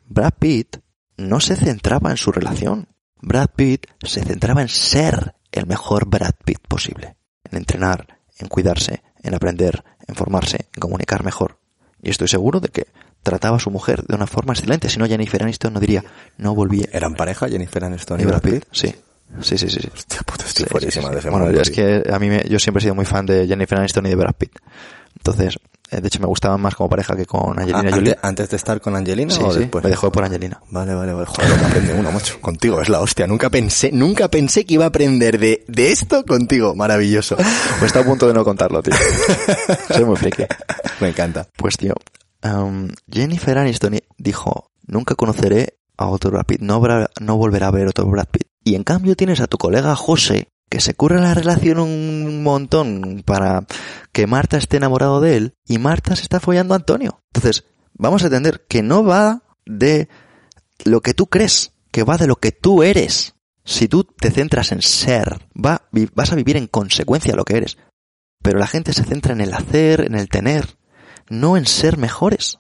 [0.06, 0.78] Brad Pitt
[1.18, 2.88] no se centraba en su relación.
[3.20, 7.16] Brad Pitt se centraba en ser el mejor Brad Pitt posible.
[7.44, 11.60] En entrenar, en cuidarse, en aprender, en formarse, en comunicar mejor.
[12.02, 12.88] Y estoy seguro de que
[13.24, 14.90] trataba a su mujer de una forma excelente.
[14.90, 16.04] Si no, Jennifer Aniston no diría,
[16.38, 16.86] no volví.
[16.92, 18.66] ¿Eran pareja Jennifer Aniston y, Brad Pitt?
[18.72, 18.94] Sí.
[19.42, 19.82] Sí, sí, sí.
[19.82, 19.90] sí.
[19.94, 22.84] Hostia puta, estoy sí, de ese Bueno, es que a mí me, yo siempre he
[22.84, 24.54] sido muy fan de Jennifer Aniston y de Brad Pitt.
[25.18, 25.60] Entonces,
[25.90, 28.12] de hecho me gustaban más como pareja que con Ah, Angelina Jolie.
[28.12, 29.84] antes, antes de estar con Angelina Sí, o sí, después?
[29.84, 30.62] me dejó por Angelina.
[30.70, 31.26] Vale, vale, vale.
[31.26, 32.40] Joder, lo que aprende uno, macho.
[32.42, 33.26] Contigo, es la hostia.
[33.28, 36.76] Nunca pensé, nunca pensé que iba a aprender de, de esto contigo.
[36.76, 37.36] Maravilloso.
[37.80, 38.94] Pues está a punto de no contarlo, tío.
[39.94, 40.44] Soy muy friki.
[41.00, 41.48] Me encanta.
[41.56, 41.94] Pues tío,
[42.44, 47.72] um, Jennifer Aniston dijo, nunca conoceré a otro Brad Pitt, no, habrá, no volverá a
[47.72, 48.48] ver otro Brad Pitt.
[48.64, 53.24] Y en cambio tienes a tu colega José, que se curra la relación un montón
[53.26, 53.66] para
[54.12, 57.22] que Marta esté enamorado de él, y Marta se está follando a Antonio.
[57.34, 60.10] Entonces, vamos a entender que no va de
[60.84, 63.36] lo que tú crees, que va de lo que tú eres.
[63.64, 67.78] Si tú te centras en ser, va, vas a vivir en consecuencia lo que eres.
[68.42, 70.78] Pero la gente se centra en el hacer, en el tener,
[71.30, 72.60] no en ser mejores.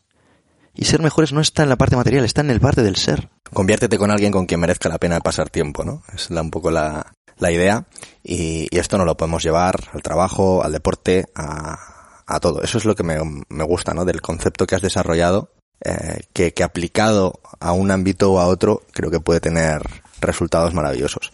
[0.73, 3.29] Y ser mejores no está en la parte material, está en el parte del ser.
[3.53, 6.03] Conviértete con alguien con quien merezca la pena pasar tiempo, ¿no?
[6.13, 7.85] Es un poco la, la idea.
[8.23, 12.61] Y, esto no lo podemos llevar al trabajo, al deporte, a, a todo.
[12.61, 13.17] Eso es lo que me,
[13.49, 14.05] me, gusta, ¿no?
[14.05, 15.51] Del concepto que has desarrollado,
[15.83, 19.81] eh, que, que aplicado a un ámbito o a otro, creo que puede tener
[20.19, 21.31] resultados maravillosos.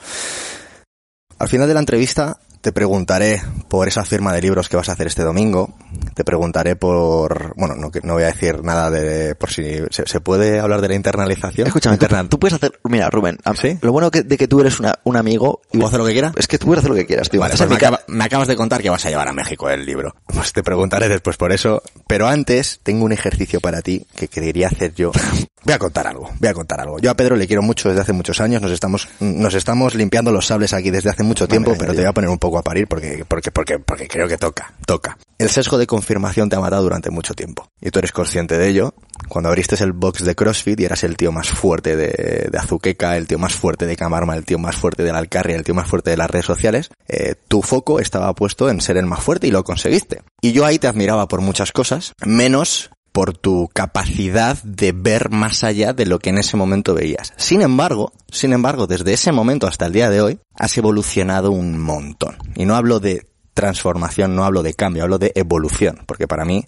[1.39, 4.93] Al final de la entrevista te preguntaré por esa firma de libros que vas a
[4.93, 5.75] hacer este domingo.
[6.15, 10.61] Te preguntaré por, bueno, no, no voy a decir nada de, por si se, puede
[10.61, 11.67] hablar de la internalización.
[11.67, 11.97] Escúchame,
[12.29, 13.77] tú, puedes hacer, mira, Rubén, ¿Sí?
[13.81, 16.13] lo bueno que, de que tú eres una, un amigo y puedo hacer lo que
[16.13, 17.41] quiera, es que tú puedes hacer lo que quieras, tío.
[17.41, 17.69] Vale, pues
[18.07, 20.15] me, acabas de contar que vas a llevar a México el libro.
[20.27, 24.67] Pues te preguntaré después por eso, pero antes tengo un ejercicio para ti que quería
[24.67, 25.11] hacer yo.
[25.65, 26.99] Voy a contar algo, voy a contar algo.
[26.99, 30.29] Yo a Pedro le quiero mucho desde hace muchos años, nos estamos, nos estamos limpiando
[30.29, 32.63] los sables aquí desde hace mucho tiempo, pero te voy a poner un poco a
[32.63, 35.17] parir porque, porque, porque, porque creo que toca, toca.
[35.37, 37.67] El sesgo de confirmación te ha matado durante mucho tiempo.
[37.81, 38.93] Y tú eres consciente de ello.
[39.27, 43.27] Cuando abriste el box de CrossFit y eras el tío más fuerte de, Azuqueca, el
[43.27, 45.87] tío más fuerte de Camarma, el tío más fuerte de la Alcarria, el tío más
[45.87, 49.47] fuerte de las redes sociales, eh, tu foco estaba puesto en ser el más fuerte
[49.47, 50.21] y lo conseguiste.
[50.41, 55.63] Y yo ahí te admiraba por muchas cosas, menos por tu capacidad de ver más
[55.63, 57.31] allá de lo que en ese momento veías.
[57.37, 61.79] Sin embargo, sin embargo, desde ese momento hasta el día de hoy, has evolucionado un
[61.79, 62.35] montón.
[62.55, 66.65] Y no hablo de transformación, no hablo de cambio, hablo de evolución, porque para mí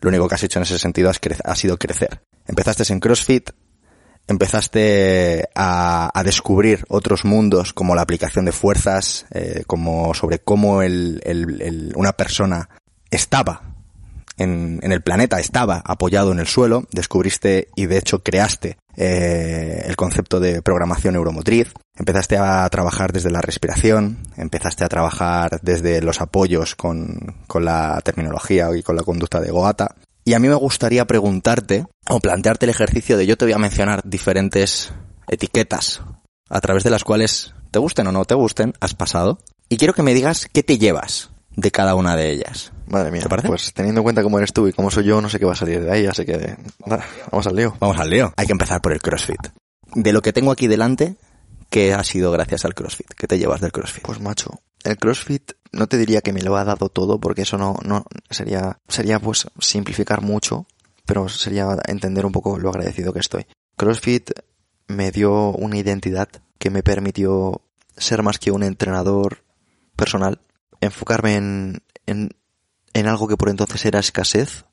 [0.00, 2.22] lo único que has hecho en ese sentido ha sido crecer.
[2.46, 3.50] Empezaste en CrossFit,
[4.26, 12.12] empezaste a, descubrir otros mundos como la aplicación de fuerzas, eh, como sobre cómo una
[12.14, 12.70] persona
[13.10, 13.71] estaba
[14.42, 19.96] en, el planeta estaba apoyado en el suelo, descubriste y de hecho creaste eh, el
[19.96, 26.20] concepto de programación neuromotriz, empezaste a trabajar desde la respiración, empezaste a trabajar desde los
[26.20, 29.94] apoyos con, con la terminología y con la conducta de Goata.
[30.24, 33.58] Y a mí me gustaría preguntarte o plantearte el ejercicio de yo te voy a
[33.58, 34.92] mencionar diferentes
[35.28, 36.02] etiquetas
[36.48, 39.38] a través de las cuales, te gusten o no te gusten, has pasado.
[39.68, 42.72] Y quiero que me digas qué te llevas de cada una de ellas.
[42.86, 45.38] Madre mía, pues teniendo en cuenta cómo eres tú y cómo soy yo, no sé
[45.38, 46.56] qué va a salir de ahí, así que
[47.30, 47.74] vamos al lío.
[47.80, 48.32] Vamos al lío.
[48.36, 49.48] Hay que empezar por el CrossFit.
[49.94, 51.16] De lo que tengo aquí delante,
[51.70, 53.14] ¿qué ha sido gracias al CrossFit?
[53.14, 54.02] ¿Qué te llevas del CrossFit?
[54.02, 57.56] Pues macho, el CrossFit no te diría que me lo ha dado todo porque eso
[57.56, 60.66] no, no sería, sería pues simplificar mucho,
[61.06, 63.46] pero sería entender un poco lo agradecido que estoy.
[63.76, 64.30] CrossFit
[64.88, 66.28] me dio una identidad
[66.58, 67.62] que me permitió
[67.96, 69.44] ser más que un entrenador
[69.96, 70.40] personal,
[70.82, 74.66] enfocarme en, en, algo que por entonces era escasez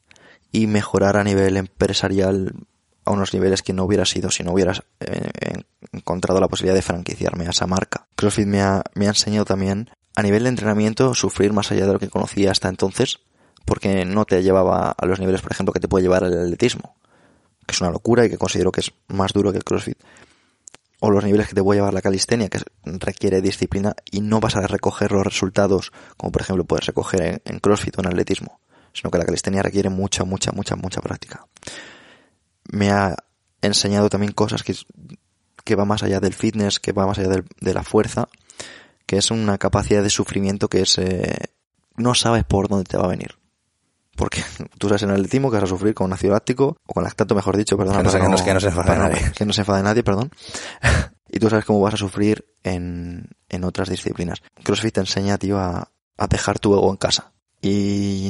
[0.52, 2.54] y mejorar a nivel empresarial
[3.06, 5.62] a unos niveles que no hubiera sido si no hubieras eh,
[5.94, 8.08] encontrado la posibilidad de franquiciarme a esa marca.
[8.16, 11.94] CrossFit me ha, me ha enseñado también a nivel de entrenamiento sufrir más allá de
[11.94, 13.20] lo que conocía hasta entonces
[13.66, 16.96] porque no te llevaba a los niveles, por ejemplo, que te puede llevar el atletismo,
[17.68, 19.98] que es una locura y que considero que es más duro que el CrossFit
[21.00, 24.56] o los niveles que te a llevar la calistenia, que requiere disciplina y no vas
[24.56, 28.60] a recoger los resultados como por ejemplo puedes recoger en, CrossFit o en atletismo,
[28.94, 31.46] sino que la calistenia requiere mucha, mucha, mucha, mucha práctica.
[32.72, 33.16] Me ha
[33.62, 34.76] enseñado también cosas que,
[35.64, 38.28] que va más allá del fitness, que va más allá de la fuerza,
[39.06, 41.50] que es una capacidad de sufrimiento que es, eh,
[41.96, 43.39] no sabes por dónde te va a venir.
[44.20, 44.44] Porque
[44.78, 47.34] tú sabes en el atletismo que vas a sufrir con ácido láctico, o con lactato,
[47.34, 47.98] mejor dicho, perdón.
[47.98, 49.32] Que no, que no, que no se enfade nadie.
[49.36, 50.30] Que no se enfade nadie, perdón.
[51.30, 54.42] y tú sabes cómo vas a sufrir en, en otras disciplinas.
[54.62, 57.32] CrossFit te enseña, tío, a, a dejar tu ego en casa.
[57.62, 58.30] Y,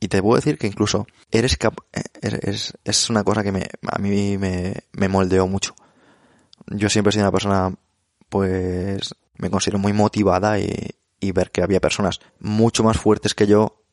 [0.00, 1.74] y te puedo decir que incluso eres, cap
[2.20, 5.76] eres es una cosa que me, a mí me, me moldeó mucho.
[6.66, 7.74] Yo siempre he sido una persona,
[8.28, 13.46] pues, me considero muy motivada y, y ver que había personas mucho más fuertes que
[13.46, 13.84] yo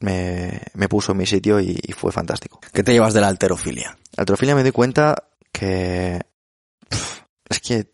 [0.00, 2.60] me, me puso en mi sitio y, fue fantástico.
[2.72, 3.98] ¿Qué te llevas de la alterofilia?
[4.16, 6.20] La alterofilia me doy cuenta que...
[7.48, 7.92] es que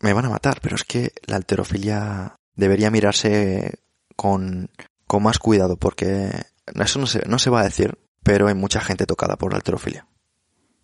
[0.00, 3.80] me van a matar, pero es que la alterofilia debería mirarse
[4.16, 4.70] con,
[5.06, 6.30] con más cuidado porque
[6.74, 9.58] eso no se, no se va a decir, pero hay mucha gente tocada por la
[9.58, 10.06] alterofilia.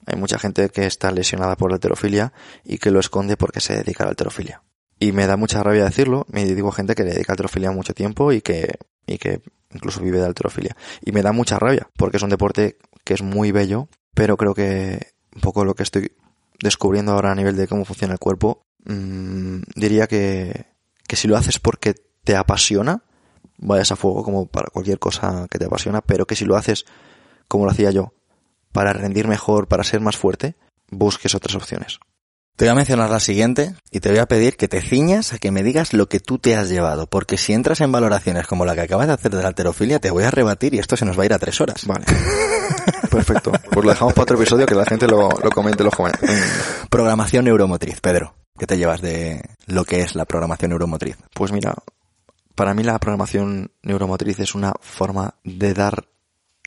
[0.07, 2.33] Hay mucha gente que está lesionada por la alterofilia
[2.65, 4.63] y que lo esconde porque se dedica a la alterofilia.
[4.99, 7.93] Y me da mucha rabia decirlo, me digo gente que le dedica a alterofilia mucho
[7.93, 9.41] tiempo y que, y que
[9.73, 10.77] incluso vive de alterofilia.
[11.03, 14.55] Y me da mucha rabia, porque es un deporte que es muy bello, pero creo
[14.55, 16.13] que un poco lo que estoy
[16.61, 20.67] descubriendo ahora a nivel de cómo funciona el cuerpo, mmm, diría que,
[21.07, 21.95] que si lo haces porque
[22.25, 23.03] te apasiona,
[23.59, 26.85] vayas a fuego como para cualquier cosa que te apasiona, pero que si lo haces
[27.49, 28.13] como lo hacía yo,
[28.73, 30.57] para rendir mejor, para ser más fuerte,
[30.91, 32.01] busques otras opciones.
[32.57, 35.39] Te voy a mencionar la siguiente y te voy a pedir que te ciñas a
[35.39, 38.65] que me digas lo que tú te has llevado, porque si entras en valoraciones como
[38.65, 41.05] la que acabas de hacer de la alterofilia, te voy a rebatir y esto se
[41.05, 41.85] nos va a ir a tres horas.
[41.87, 42.07] Vale.
[43.11, 43.53] Perfecto.
[43.71, 46.27] Pues lo dejamos para otro episodio que la gente lo, lo comente, lo comente.
[46.89, 48.35] Programación neuromotriz, Pedro.
[48.59, 51.19] ¿Qué te llevas de lo que es la programación neuromotriz?
[51.35, 51.75] Pues mira,
[52.55, 56.09] para mí la programación neuromotriz es una forma de dar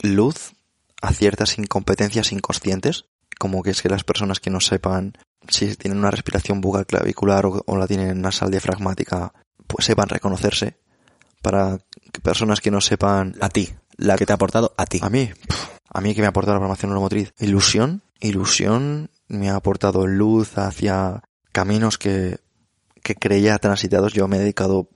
[0.03, 0.53] luz
[1.01, 3.05] a ciertas incompetencias inconscientes,
[3.39, 5.13] como que es que las personas que no sepan
[5.49, 9.33] si tienen una respiración bucal clavicular o, la tienen nasal diafragmática,
[9.67, 10.77] pues sepan reconocerse
[11.41, 11.79] para
[12.11, 13.69] que personas que no sepan A ti.
[13.97, 14.99] La que te ha aportado a ti.
[15.01, 15.29] a mí,
[15.89, 17.33] a mí que me ha aportado la programación neuromotriz.
[17.39, 21.21] Ilusión, ilusión me ha aportado luz hacia
[21.51, 22.39] caminos que,
[23.03, 24.13] que creía transitados.
[24.13, 24.89] Yo me he dedicado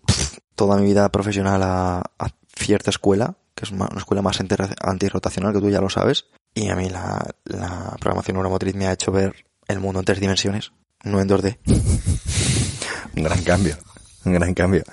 [0.55, 5.59] toda mi vida profesional a, a cierta escuela, que es una escuela más antirrotacional, que
[5.59, 6.25] tú ya lo sabes.
[6.53, 10.19] Y a mí la, la programación neuromotriz me ha hecho ver el mundo en tres
[10.19, 10.71] dimensiones,
[11.03, 11.57] no en 2D.
[13.15, 13.77] Un gran cambio.
[14.25, 14.83] Un gran cambio.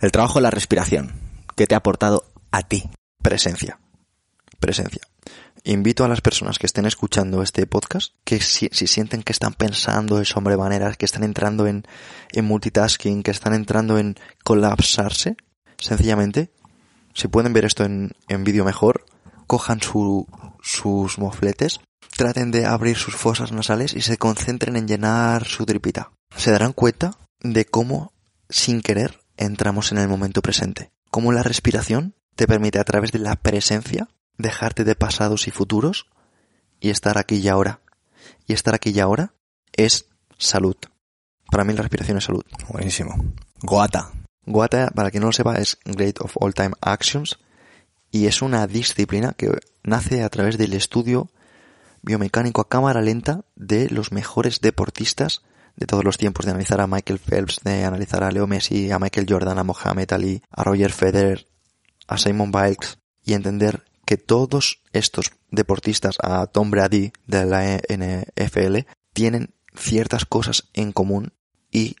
[0.00, 1.12] El trabajo en la respiración.
[1.54, 2.90] ¿Qué te ha aportado a ti?
[3.22, 3.78] Presencia.
[4.58, 5.02] Presencia.
[5.64, 9.52] Invito a las personas que estén escuchando este podcast que si, si sienten que están
[9.52, 11.84] pensando de sobremaneras, que están entrando en,
[12.32, 15.36] en multitasking, que están entrando en colapsarse,
[15.78, 16.52] sencillamente,
[17.14, 19.06] si pueden ver esto en, en vídeo mejor,
[19.46, 20.26] cojan su,
[20.62, 21.80] sus mofletes,
[22.16, 26.12] traten de abrir sus fosas nasales y se concentren en llenar su tripita.
[26.36, 28.12] Se darán cuenta de cómo,
[28.48, 30.90] sin querer, entramos en el momento presente.
[31.10, 36.06] Cómo la respiración te permite a través de la presencia dejarte de pasados y futuros
[36.80, 37.80] y estar aquí y ahora.
[38.46, 39.34] Y estar aquí y ahora
[39.72, 40.06] es
[40.38, 40.76] salud.
[41.50, 42.44] Para mí la respiración es salud.
[42.68, 43.14] Buenísimo.
[43.62, 44.12] Goata.
[44.44, 47.38] Guata, para quien no lo sepa, es Great of All Time Actions
[48.10, 49.50] y es una disciplina que
[49.82, 51.30] nace a través del estudio
[52.06, 55.42] biomecánico a cámara lenta de los mejores deportistas
[55.76, 58.98] de todos los tiempos, de analizar a Michael Phelps, de analizar a Leo Messi, a
[58.98, 61.48] Michael Jordan, a Mohamed Ali, a Roger Federer,
[62.06, 68.88] a Simon Biles y entender que todos estos deportistas, a Tom Brady de la NFL,
[69.12, 71.32] tienen ciertas cosas en común
[71.70, 71.96] y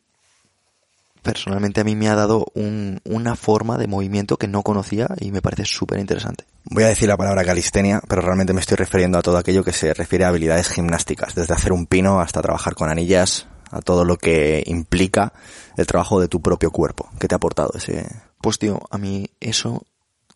[1.26, 5.30] personalmente a mí me ha dado un- una forma de movimiento que no conocía y
[5.32, 6.44] me parece súper interesante.
[6.64, 9.72] Voy a decir la palabra calistenia, pero realmente me estoy refiriendo a todo aquello que
[9.72, 14.04] se refiere a habilidades gimnásticas, desde hacer un pino hasta trabajar con anillas, a todo
[14.04, 15.32] lo que implica
[15.76, 17.08] el trabajo de tu propio cuerpo.
[17.18, 18.06] ¿Qué te ha aportado ese?
[18.40, 19.84] Pues tío, a mí eso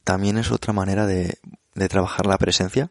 [0.04, 1.38] también es otra manera de,
[1.74, 2.90] de trabajar la presencia,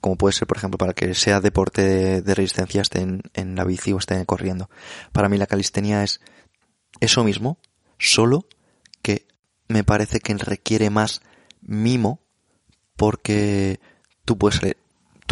[0.00, 3.54] como puede ser, por ejemplo, para que sea deporte de, de resistencia, esté en, en
[3.54, 4.68] la bici o esté corriendo.
[5.12, 6.20] Para mí la calistenia es
[7.00, 7.58] eso mismo,
[7.98, 8.46] solo
[9.02, 9.26] que
[9.68, 11.22] me parece que requiere más
[11.60, 12.20] mimo
[12.96, 13.80] porque
[14.24, 14.76] tú puedes salir,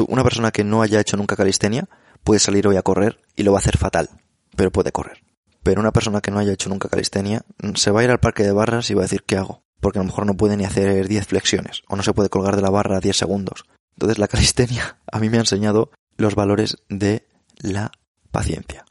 [0.09, 1.89] una persona que no haya hecho nunca calistenia
[2.25, 4.11] puede salir hoy a correr y lo va a hacer fatal,
[4.57, 5.23] pero puede correr.
[5.63, 8.21] Pero una persona que no haya hecho nunca calistenia mm, se va a ir al
[8.21, 9.63] parque de barras y va a decir ¿qué hago?
[9.81, 12.57] Porque a lo mejor no puede ni hacer 10 flexiones o no se puede colgar
[12.57, 13.65] de la barra 10 segundos.
[13.93, 17.27] Entonces la calistenia a mí me ha enseñado los valores de
[17.59, 17.93] la
[18.31, 18.85] paciencia.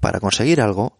[0.00, 0.98] Para conseguir algo,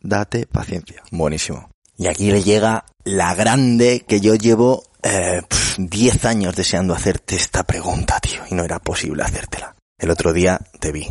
[0.00, 1.02] date paciencia.
[1.10, 1.70] Buenísimo.
[1.96, 7.36] Y aquí le llega la grande que yo llevo eh, pf, 10 años deseando hacerte
[7.36, 9.76] esta pregunta, tío, y no era posible hacértela.
[9.98, 11.06] El otro día te vi,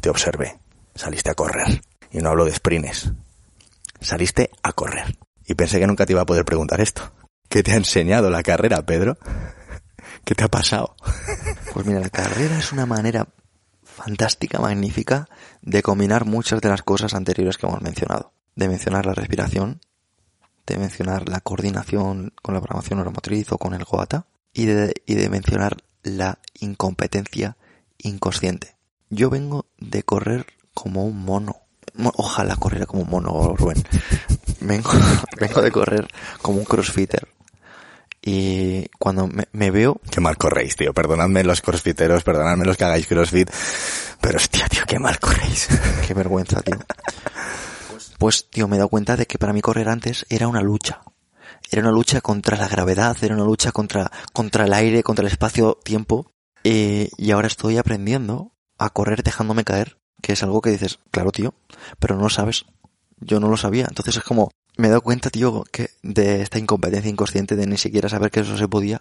[0.00, 0.58] te observé,
[0.94, 1.82] saliste a correr.
[2.10, 3.12] Y no hablo de sprints.
[4.00, 5.18] Saliste a correr.
[5.46, 7.12] Y pensé que nunca te iba a poder preguntar esto.
[7.48, 9.18] ¿Qué te ha enseñado la carrera, Pedro?
[10.24, 10.94] ¿Qué te ha pasado?
[11.72, 13.28] Pues mira, la carrera es una manera
[13.98, 15.28] fantástica, magnífica,
[15.62, 18.32] de combinar muchas de las cosas anteriores que hemos mencionado.
[18.56, 19.80] De mencionar la respiración,
[20.66, 25.14] de mencionar la coordinación con la programación neuromotriz o con el GOATA, y de, y
[25.14, 27.56] de mencionar la incompetencia
[27.98, 28.76] inconsciente.
[29.10, 31.56] Yo vengo de correr como un mono.
[31.94, 33.82] Mo- Ojalá corriera como un mono, Rubén.
[34.60, 34.90] Vengo,
[35.40, 36.08] vengo de correr
[36.42, 37.28] como un crossfitter.
[38.30, 40.92] Y cuando me, me veo, Qué mal corréis, tío.
[40.92, 43.50] Perdonadme los crossfiteros, perdonadme los que hagáis crossfit.
[44.20, 45.66] Pero hostia, tío, qué mal corréis.
[46.06, 46.76] Qué vergüenza, tío.
[48.18, 51.00] Pues, tío, me he dado cuenta de que para mí correr antes era una lucha.
[51.70, 55.32] Era una lucha contra la gravedad, era una lucha contra, contra el aire, contra el
[55.32, 56.30] espacio-tiempo.
[56.64, 61.32] Eh, y ahora estoy aprendiendo a correr dejándome caer, que es algo que dices, claro,
[61.32, 61.54] tío,
[61.98, 62.66] pero no lo sabes.
[63.20, 63.86] Yo no lo sabía.
[63.88, 67.76] Entonces es como, me he dado cuenta, tío, que de esta incompetencia inconsciente de ni
[67.76, 69.00] siquiera saber que eso se podía.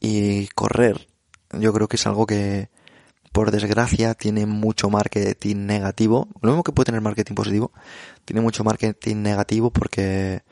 [0.00, 1.06] Y correr,
[1.52, 2.70] yo creo que es algo que,
[3.32, 6.28] por desgracia, tiene mucho marketing negativo.
[6.42, 7.72] Lo mismo que puede tener marketing positivo,
[8.24, 10.42] tiene mucho marketing negativo porque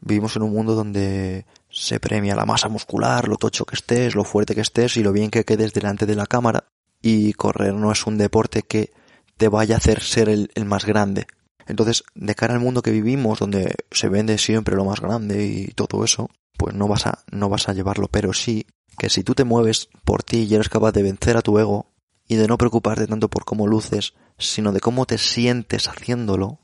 [0.00, 4.24] vivimos en un mundo donde se premia la masa muscular, lo tocho que estés, lo
[4.24, 6.68] fuerte que estés y lo bien que quedes delante de la cámara.
[7.02, 8.92] Y correr no es un deporte que
[9.36, 11.26] te vaya a hacer ser el, el más grande.
[11.66, 15.66] Entonces, de cara al mundo que vivimos, donde se vende siempre lo más grande y
[15.68, 18.66] todo eso, pues no vas a, no vas a llevarlo, pero sí
[18.98, 21.90] que si tú te mueves por ti y eres capaz de vencer a tu ego
[22.28, 26.60] y de no preocuparte tanto por cómo luces, sino de cómo te sientes haciéndolo,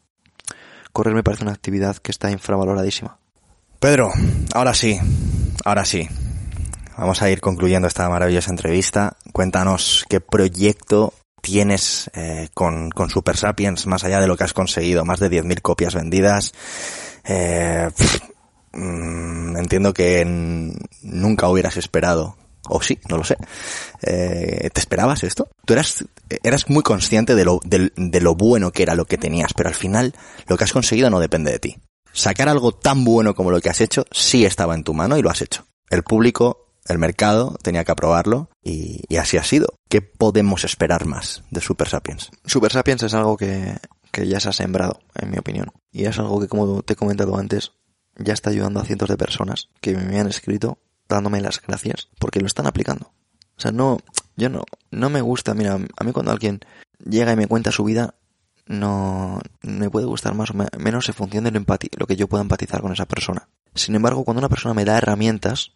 [0.92, 3.18] correr me parece una actividad que está infravaloradísima.
[3.78, 4.10] Pedro,
[4.54, 4.98] ahora sí,
[5.64, 6.08] ahora sí.
[6.96, 9.16] Vamos a ir concluyendo esta maravillosa entrevista.
[9.32, 15.04] Cuéntanos qué proyecto tienes eh, con, Super Sapiens, más allá de lo que has conseguido,
[15.04, 16.52] más de 10.000 copias vendidas.
[17.24, 17.88] Eh,
[18.72, 20.24] mm, entiendo que
[21.02, 22.36] nunca hubieras esperado
[22.68, 23.36] o sí, no lo sé.
[24.02, 25.48] Eh, ¿Te esperabas esto?
[25.66, 26.04] Tú eras,
[26.42, 29.74] eras muy consciente de lo, de, lo bueno que era lo que tenías, pero al
[29.74, 30.14] final
[30.46, 31.78] lo que has conseguido no depende de ti.
[32.12, 35.22] Sacar algo tan bueno como lo que has hecho sí estaba en tu mano y
[35.22, 35.66] lo has hecho.
[35.90, 39.74] El público, el mercado tenía que aprobarlo y, así ha sido.
[39.88, 42.30] ¿Qué podemos esperar más de Super Sapiens?
[42.44, 43.76] Super Sapiens es algo que,
[44.12, 45.72] que ya se ha sembrado, en mi opinión.
[45.92, 47.72] Y es algo que, como te he comentado antes,
[48.16, 50.78] ya está ayudando a cientos de personas que me han escrito
[51.08, 53.12] dándome las gracias porque lo están aplicando.
[53.56, 53.98] O sea, no,
[54.36, 56.60] yo no, no me gusta, mira, a mí cuando alguien
[57.04, 58.14] llega y me cuenta su vida,
[58.66, 62.42] no me puede gustar más o menos en función de lo, lo que yo pueda
[62.42, 63.48] empatizar con esa persona.
[63.74, 65.72] Sin embargo, cuando una persona me da herramientas,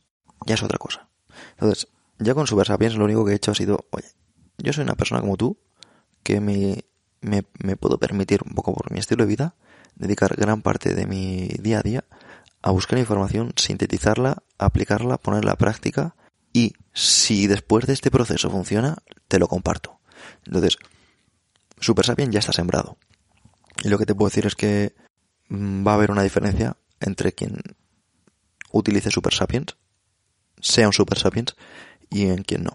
[0.46, 1.08] ya es otra cosa.
[1.52, 4.06] Entonces, ya con Super Sapiens lo único que he hecho ha sido, oye,
[4.58, 5.58] yo soy una persona como tú,
[6.22, 6.84] que me,
[7.20, 9.54] me, me puedo permitir, un poco por mi estilo de vida,
[9.96, 12.04] dedicar gran parte de mi día a día
[12.62, 16.16] a buscar información, sintetizarla, aplicarla, ponerla a práctica
[16.52, 18.96] y si después de este proceso funciona,
[19.28, 20.00] te lo comparto.
[20.46, 20.78] Entonces,
[21.78, 22.96] Super Sapiens ya está sembrado.
[23.82, 24.94] Y lo que te puedo decir es que
[25.48, 27.60] mm, va a haber una diferencia entre quien
[28.72, 29.76] utilice Super Sapiens,
[30.64, 31.54] sea un Super Sapiens,
[32.10, 32.74] y en quien no.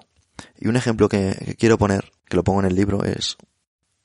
[0.59, 3.37] Y un ejemplo que, quiero poner, que lo pongo en el libro, es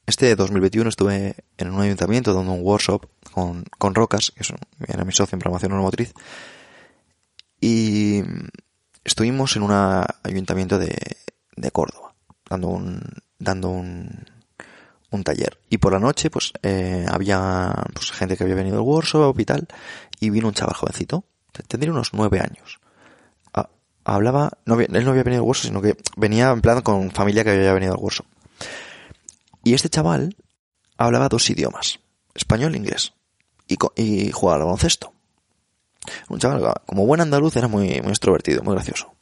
[0.07, 4.45] este 2021 estuve en un ayuntamiento dando un workshop con, con Rocas, que
[4.87, 6.14] era mi socio en programación neuromotriz,
[7.61, 8.22] y
[9.05, 9.72] estuvimos en un
[10.22, 10.97] ayuntamiento de,
[11.57, 12.14] de Córdoba,
[12.49, 13.03] dando un,
[13.39, 14.24] dando un,
[15.11, 15.59] un taller.
[15.70, 19.45] Y por la noche, pues, eh, había pues, gente que había venido al workshop y
[19.45, 19.68] tal,
[20.20, 21.24] y vino un chaval jovencito,
[21.68, 22.80] tendría unos nueve años.
[24.05, 27.45] Hablaba, no, él no había venido al workshop, sino que venía en plan con familia
[27.45, 28.27] que había venido al workshop.
[29.65, 30.37] Y este chaval
[30.97, 32.01] hablaba dos idiomas,
[32.35, 33.15] español e inglés,
[33.67, 35.13] y, y jugaba al baloncesto.
[36.29, 39.15] Un chaval, como buen andaluz, era muy, muy extrovertido, muy gracioso.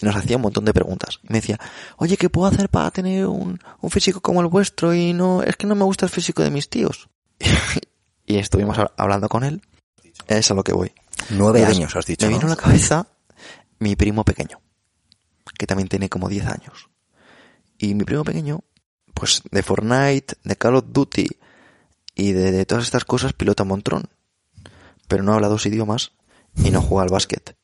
[0.00, 1.20] Y nos hacía un montón de preguntas.
[1.22, 1.58] Y me decía,
[1.96, 4.94] oye, ¿qué puedo hacer para tener un, un físico como el vuestro?
[4.94, 7.08] Y no, es que no me gusta el físico de mis tíos.
[8.26, 9.62] y estuvimos hablando con él.
[10.26, 10.92] Es a lo que voy.
[11.30, 12.26] Nueve años, has dicho.
[12.26, 13.06] Me vino a la cabeza
[13.78, 14.60] mi primo pequeño,
[15.58, 16.90] que también tiene como diez años.
[17.78, 18.64] Y mi primo pequeño
[19.18, 21.28] pues de Fortnite, de Call of Duty
[22.14, 24.04] y de, todas estas cosas pilota Montrón.
[25.08, 26.12] Pero no habla dos idiomas
[26.54, 27.56] y no juega al básquet.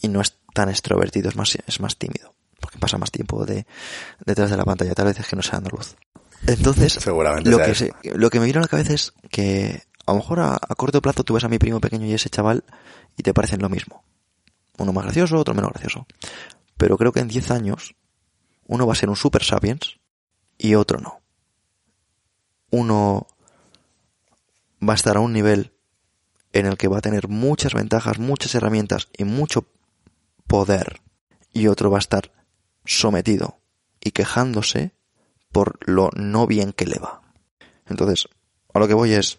[0.00, 2.34] Y no es tan extrovertido, es más, es más tímido.
[2.60, 3.66] Porque pasa más tiempo de,
[4.24, 5.96] detrás de la pantalla, tal vez es que no sea luz.
[6.46, 10.18] Entonces, Seguramente lo, que lo que me vino a la cabeza es que a lo
[10.18, 12.64] mejor a, a, corto plazo tú ves a mi primo pequeño y ese chaval
[13.16, 14.04] y te parecen lo mismo.
[14.78, 16.06] Uno más gracioso, otro menos gracioso.
[16.76, 17.94] Pero creo que en 10 años
[18.66, 20.00] uno va a ser un super sapiens
[20.58, 21.20] y otro no.
[22.70, 23.26] Uno
[24.86, 25.72] va a estar a un nivel
[26.52, 29.66] en el que va a tener muchas ventajas, muchas herramientas y mucho
[30.46, 31.00] poder,
[31.52, 32.32] y otro va a estar
[32.84, 33.58] sometido
[34.00, 34.92] y quejándose
[35.50, 37.22] por lo no bien que le va.
[37.86, 38.28] Entonces,
[38.72, 39.38] a lo que voy es,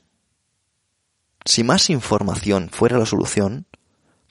[1.45, 3.67] si más información fuera la solución,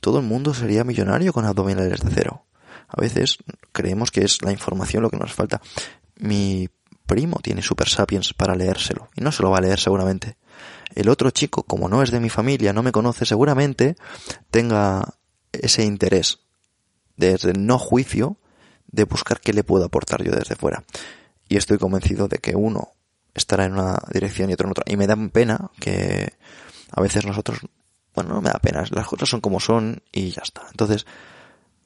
[0.02, 2.44] todo el mundo sería millonario con abdominales de cero.
[2.88, 3.38] A veces
[3.70, 5.62] creemos que es la información lo que nos falta.
[6.16, 6.68] Mi
[7.06, 10.36] primo tiene Super Sapiens para leérselo, y no se lo va a leer seguramente.
[10.96, 13.94] El otro chico, como no es de mi familia, no me conoce, seguramente
[14.50, 15.14] tenga
[15.52, 16.40] ese interés
[17.16, 18.38] desde el no juicio
[18.88, 20.82] de buscar qué le puedo aportar yo desde fuera.
[21.48, 22.88] Y estoy convencido de que uno
[23.34, 24.84] estará en una dirección y otro en otra.
[24.88, 26.32] Y me da pena que
[26.90, 27.60] a veces nosotros,
[28.14, 30.62] bueno, no me da pena, las cosas son como son y ya está.
[30.70, 31.06] Entonces,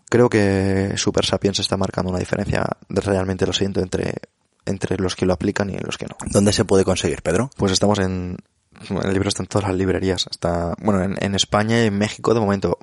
[0.08, 4.14] creo que Super Sapiens está marcando una diferencia, realmente lo siento, entre
[4.66, 6.16] entre los que lo aplican y los que no.
[6.32, 7.50] ¿Dónde se puede conseguir, Pedro?
[7.56, 8.36] Pues estamos en,
[8.90, 12.40] el libro está en todas las librerías, está, bueno, en, España y en México de
[12.40, 12.78] momento,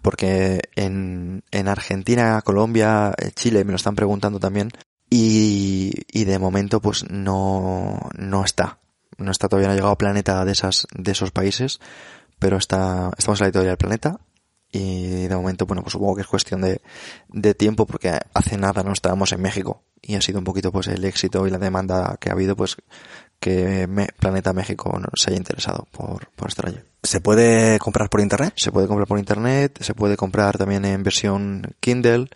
[0.00, 4.70] porque en, en Argentina, Colombia, eh, Chile me lo están preguntando también,
[5.10, 8.78] y, y de momento pues no, no está,
[9.16, 11.80] no está todavía no ha llegado a Planeta de esas, de esos países,
[12.38, 14.20] pero está, estamos en la editorial Planeta,
[14.70, 16.82] y de momento, bueno, pues supongo que es cuestión de,
[17.28, 20.88] de tiempo porque hace nada no estábamos en México y ha sido un poquito pues
[20.88, 22.76] el éxito y la demanda que ha habido pues
[23.40, 26.80] que Planeta México se haya interesado por, por estar allí.
[27.02, 28.52] ¿Se puede comprar por internet?
[28.56, 32.28] Se puede comprar por internet, se puede comprar también en versión Kindle,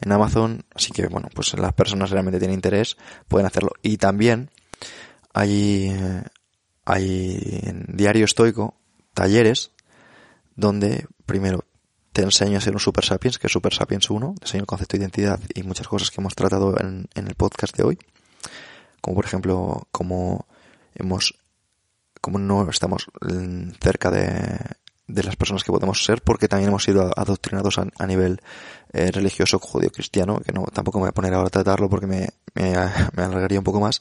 [0.00, 3.72] en Amazon, así que bueno, pues las personas realmente tienen interés, pueden hacerlo.
[3.82, 4.50] Y también
[5.34, 5.94] hay,
[6.84, 8.77] hay en Diario Estoico
[9.18, 9.72] talleres
[10.54, 11.64] donde primero
[12.12, 14.66] te enseño a ser un Super Sapiens, que es Super Sapiens 1, te enseño el
[14.66, 17.98] concepto de identidad y muchas cosas que hemos tratado en, el podcast de hoy.
[19.00, 20.46] Como por ejemplo, como
[20.94, 21.34] hemos,
[22.20, 23.06] como no estamos
[23.80, 24.58] cerca de,
[25.08, 28.40] de las personas que podemos ser, porque también hemos sido adoctrinados a, nivel
[28.92, 32.28] eh, religioso judío-cristiano, que no tampoco me voy a poner ahora a tratarlo porque me,
[32.54, 34.00] me, alargaría un poco más.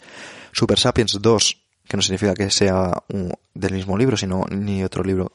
[0.52, 5.04] Super Sapiens 2, que no significa que sea un, del mismo libro, sino ni otro
[5.04, 5.32] libro,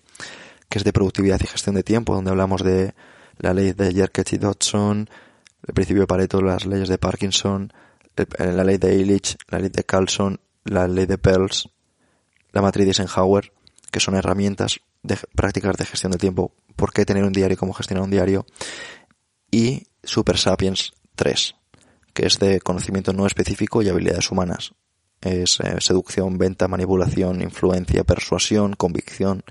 [0.69, 2.95] que es de productividad y gestión de tiempo, donde hablamos de
[3.39, 5.09] la ley de Jerkes y Dodson,
[5.67, 7.73] el principio de Pareto, las leyes de Parkinson,
[8.39, 11.69] la ley de Illich, la ley de Carlson, la ley de Pearls,
[12.53, 13.53] la matriz de Eisenhower,
[13.91, 17.73] que son herramientas de prácticas de gestión de tiempo, por qué tener un diario, cómo
[17.73, 18.47] gestionar un diario,
[19.51, 21.55] y Super Sapiens 3,
[22.13, 24.75] que es de conocimiento no específico y habilidades humanas.
[25.23, 29.45] Es eh, seducción, venta, manipulación, influencia, persuasión, convicción,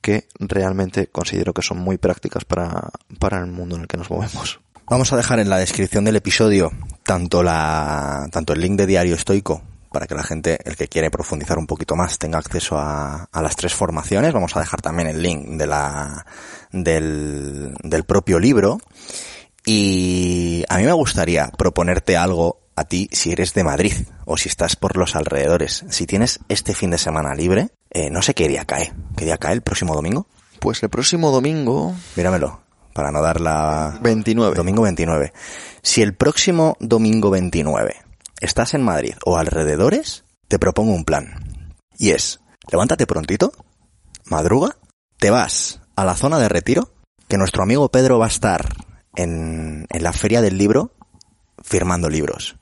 [0.00, 4.10] que realmente considero que son muy prácticas para, para el mundo en el que nos
[4.10, 4.60] movemos.
[4.86, 6.70] Vamos a dejar en la descripción del episodio
[7.02, 11.10] tanto la, tanto el link de Diario Estoico para que la gente, el que quiere
[11.10, 14.32] profundizar un poquito más, tenga acceso a, a las tres formaciones.
[14.32, 16.26] Vamos a dejar también el link de la,
[16.70, 18.78] del, del propio libro.
[19.64, 23.92] Y a mí me gustaría proponerte algo a ti si eres de Madrid
[24.24, 25.84] o si estás por los alrededores.
[25.90, 28.92] Si tienes este fin de semana libre, eh, no sé qué día cae.
[29.16, 30.26] ¿Qué día cae el próximo domingo?
[30.60, 31.94] Pues el próximo domingo...
[32.16, 32.62] Míramelo,
[32.94, 33.98] para no dar la...
[34.00, 34.56] 29.
[34.56, 35.32] Domingo 29.
[35.82, 37.96] Si el próximo domingo 29
[38.40, 41.74] estás en Madrid o alrededores, te propongo un plan.
[41.98, 42.40] Y es,
[42.72, 43.52] levántate prontito,
[44.24, 44.76] madruga,
[45.18, 46.94] te vas a la zona de retiro,
[47.28, 48.74] que nuestro amigo Pedro va a estar
[49.16, 50.94] en, en la feria del libro
[51.62, 52.56] firmando libros.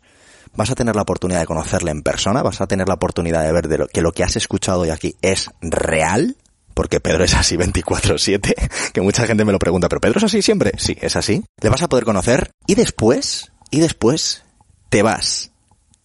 [0.58, 3.52] Vas a tener la oportunidad de conocerle en persona, vas a tener la oportunidad de
[3.52, 6.36] ver de lo, que lo que has escuchado hoy aquí es real,
[6.74, 10.42] porque Pedro es así 24/7, que mucha gente me lo pregunta, pero Pedro es así
[10.42, 10.72] siempre.
[10.76, 11.44] Sí, es así.
[11.60, 14.42] Le vas a poder conocer y después, y después
[14.88, 15.52] te vas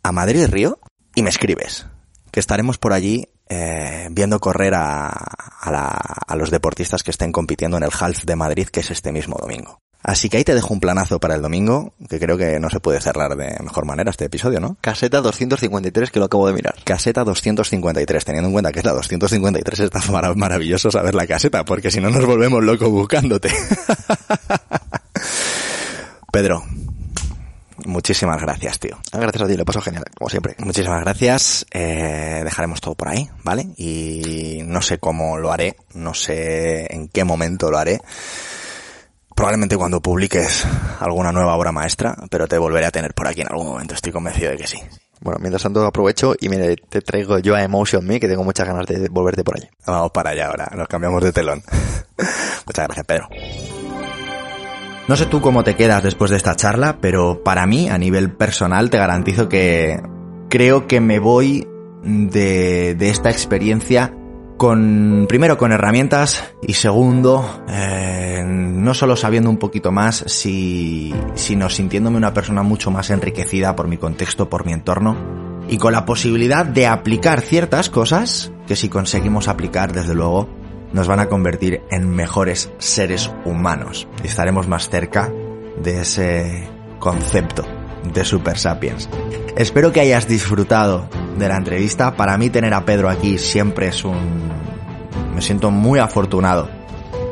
[0.04, 0.78] a Madrid Río
[1.16, 1.88] y me escribes,
[2.30, 7.84] que estaremos por allí eh, viendo correr a, a, los deportistas que estén compitiendo en
[7.86, 9.80] el Half de Madrid, que es este mismo domingo.
[10.04, 12.82] Así que ahí te dejo un planazo para el domingo, que creo que no se
[12.82, 14.76] puede cerrar de mejor manera este episodio, ¿no?
[14.82, 16.76] Caseta 253, que lo acabo de mirar.
[16.84, 20.02] Caseta 253, teniendo en cuenta que es la 253, está
[20.36, 23.50] maravilloso saber la caseta, porque si no nos volvemos locos buscándote.
[26.34, 26.64] Pedro,
[27.86, 28.98] Muchísimas gracias, tío.
[29.12, 30.56] Ah, gracias a ti, lo paso genial, como siempre.
[30.60, 31.66] Muchísimas gracias.
[31.72, 33.68] Eh, dejaremos todo por ahí, ¿vale?
[33.78, 38.00] Y no sé cómo lo haré, no sé en qué momento lo haré.
[39.36, 40.66] Probablemente cuando publiques
[41.00, 44.12] alguna nueva obra maestra, pero te volveré a tener por aquí en algún momento, estoy
[44.12, 44.80] convencido de que sí.
[45.22, 48.68] Bueno, mientras tanto aprovecho y me te traigo yo a Emotion Me, que tengo muchas
[48.68, 49.68] ganas de volverte por allí.
[49.88, 51.64] Vamos para allá ahora, nos cambiamos de telón.
[52.66, 53.30] muchas gracias, Pedro.
[55.08, 58.32] No sé tú cómo te quedas después de esta charla, pero para mí, a nivel
[58.32, 60.02] personal, te garantizo que
[60.50, 61.68] creo que me voy
[62.04, 64.14] de, de esta experiencia
[64.58, 68.03] con, primero con herramientas y segundo, eh,
[68.46, 73.88] no solo sabiendo un poquito más, si, sino sintiéndome una persona mucho más enriquecida por
[73.88, 75.16] mi contexto, por mi entorno
[75.68, 80.50] y con la posibilidad de aplicar ciertas cosas que si conseguimos aplicar, desde luego,
[80.92, 85.32] nos van a convertir en mejores seres humanos y estaremos más cerca
[85.82, 86.68] de ese
[87.00, 87.66] concepto
[88.14, 89.10] de Super Sapiens.
[89.56, 91.08] Espero que hayas disfrutado
[91.38, 92.16] de la entrevista.
[92.16, 94.52] Para mí tener a Pedro aquí siempre es un...
[95.34, 96.70] Me siento muy afortunado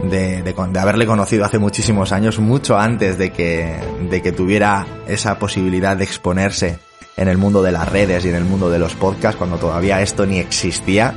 [0.09, 3.77] de, haberle conocido hace muchísimos años, mucho antes de que,
[4.09, 6.79] de que tuviera esa posibilidad de exponerse
[7.17, 10.01] en el mundo de las redes y en el mundo de los podcasts, cuando todavía
[10.01, 11.13] esto ni existía.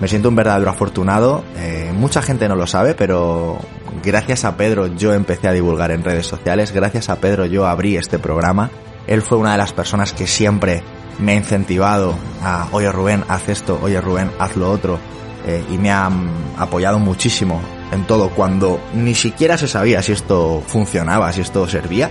[0.00, 1.44] Me siento un verdadero afortunado.
[1.56, 3.58] Eh, mucha gente no lo sabe, pero
[4.04, 6.72] gracias a Pedro yo empecé a divulgar en redes sociales.
[6.72, 8.70] Gracias a Pedro yo abrí este programa.
[9.06, 10.82] Él fue una de las personas que siempre
[11.18, 14.98] me ha incentivado a, oye Rubén, haz esto, oye Rubén, haz lo otro.
[15.46, 16.10] Eh, y me ha
[16.58, 17.60] apoyado muchísimo
[17.92, 22.10] en todo cuando ni siquiera se sabía si esto funcionaba, si esto servía.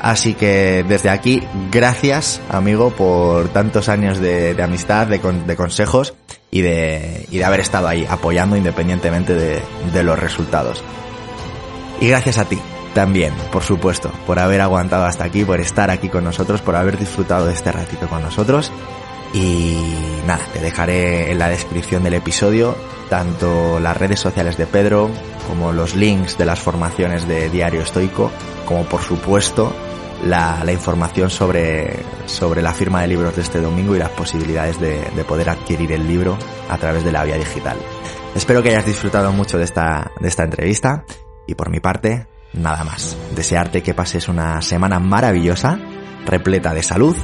[0.00, 5.20] Así que desde aquí, gracias amigo por tantos años de, amistad, de,
[5.56, 6.14] consejos
[6.50, 9.62] y de, y de haber estado ahí apoyando independientemente de,
[9.92, 10.82] de los resultados.
[12.00, 12.58] Y gracias a ti
[12.94, 16.98] también, por supuesto, por haber aguantado hasta aquí, por estar aquí con nosotros, por haber
[16.98, 18.70] disfrutado de este ratito con nosotros.
[19.34, 19.76] Y
[20.26, 22.76] nada, te dejaré en la descripción del episodio
[23.10, 25.10] tanto las redes sociales de Pedro
[25.48, 28.30] como los links de las formaciones de Diario Estoico,
[28.64, 29.74] como por supuesto
[30.24, 31.96] la, la, información sobre,
[32.26, 35.92] sobre la firma de libros de este domingo y las posibilidades de, de, poder adquirir
[35.92, 36.38] el libro
[36.68, 37.76] a través de la vía digital.
[38.34, 41.04] Espero que hayas disfrutado mucho de esta, de esta entrevista
[41.46, 43.16] y por mi parte, nada más.
[43.34, 45.78] Desearte que pases una semana maravillosa,
[46.24, 47.16] repleta de salud,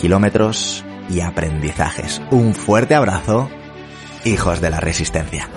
[0.00, 2.20] kilómetros y aprendizajes.
[2.30, 3.48] Un fuerte abrazo,
[4.24, 5.48] hijos de la resistencia.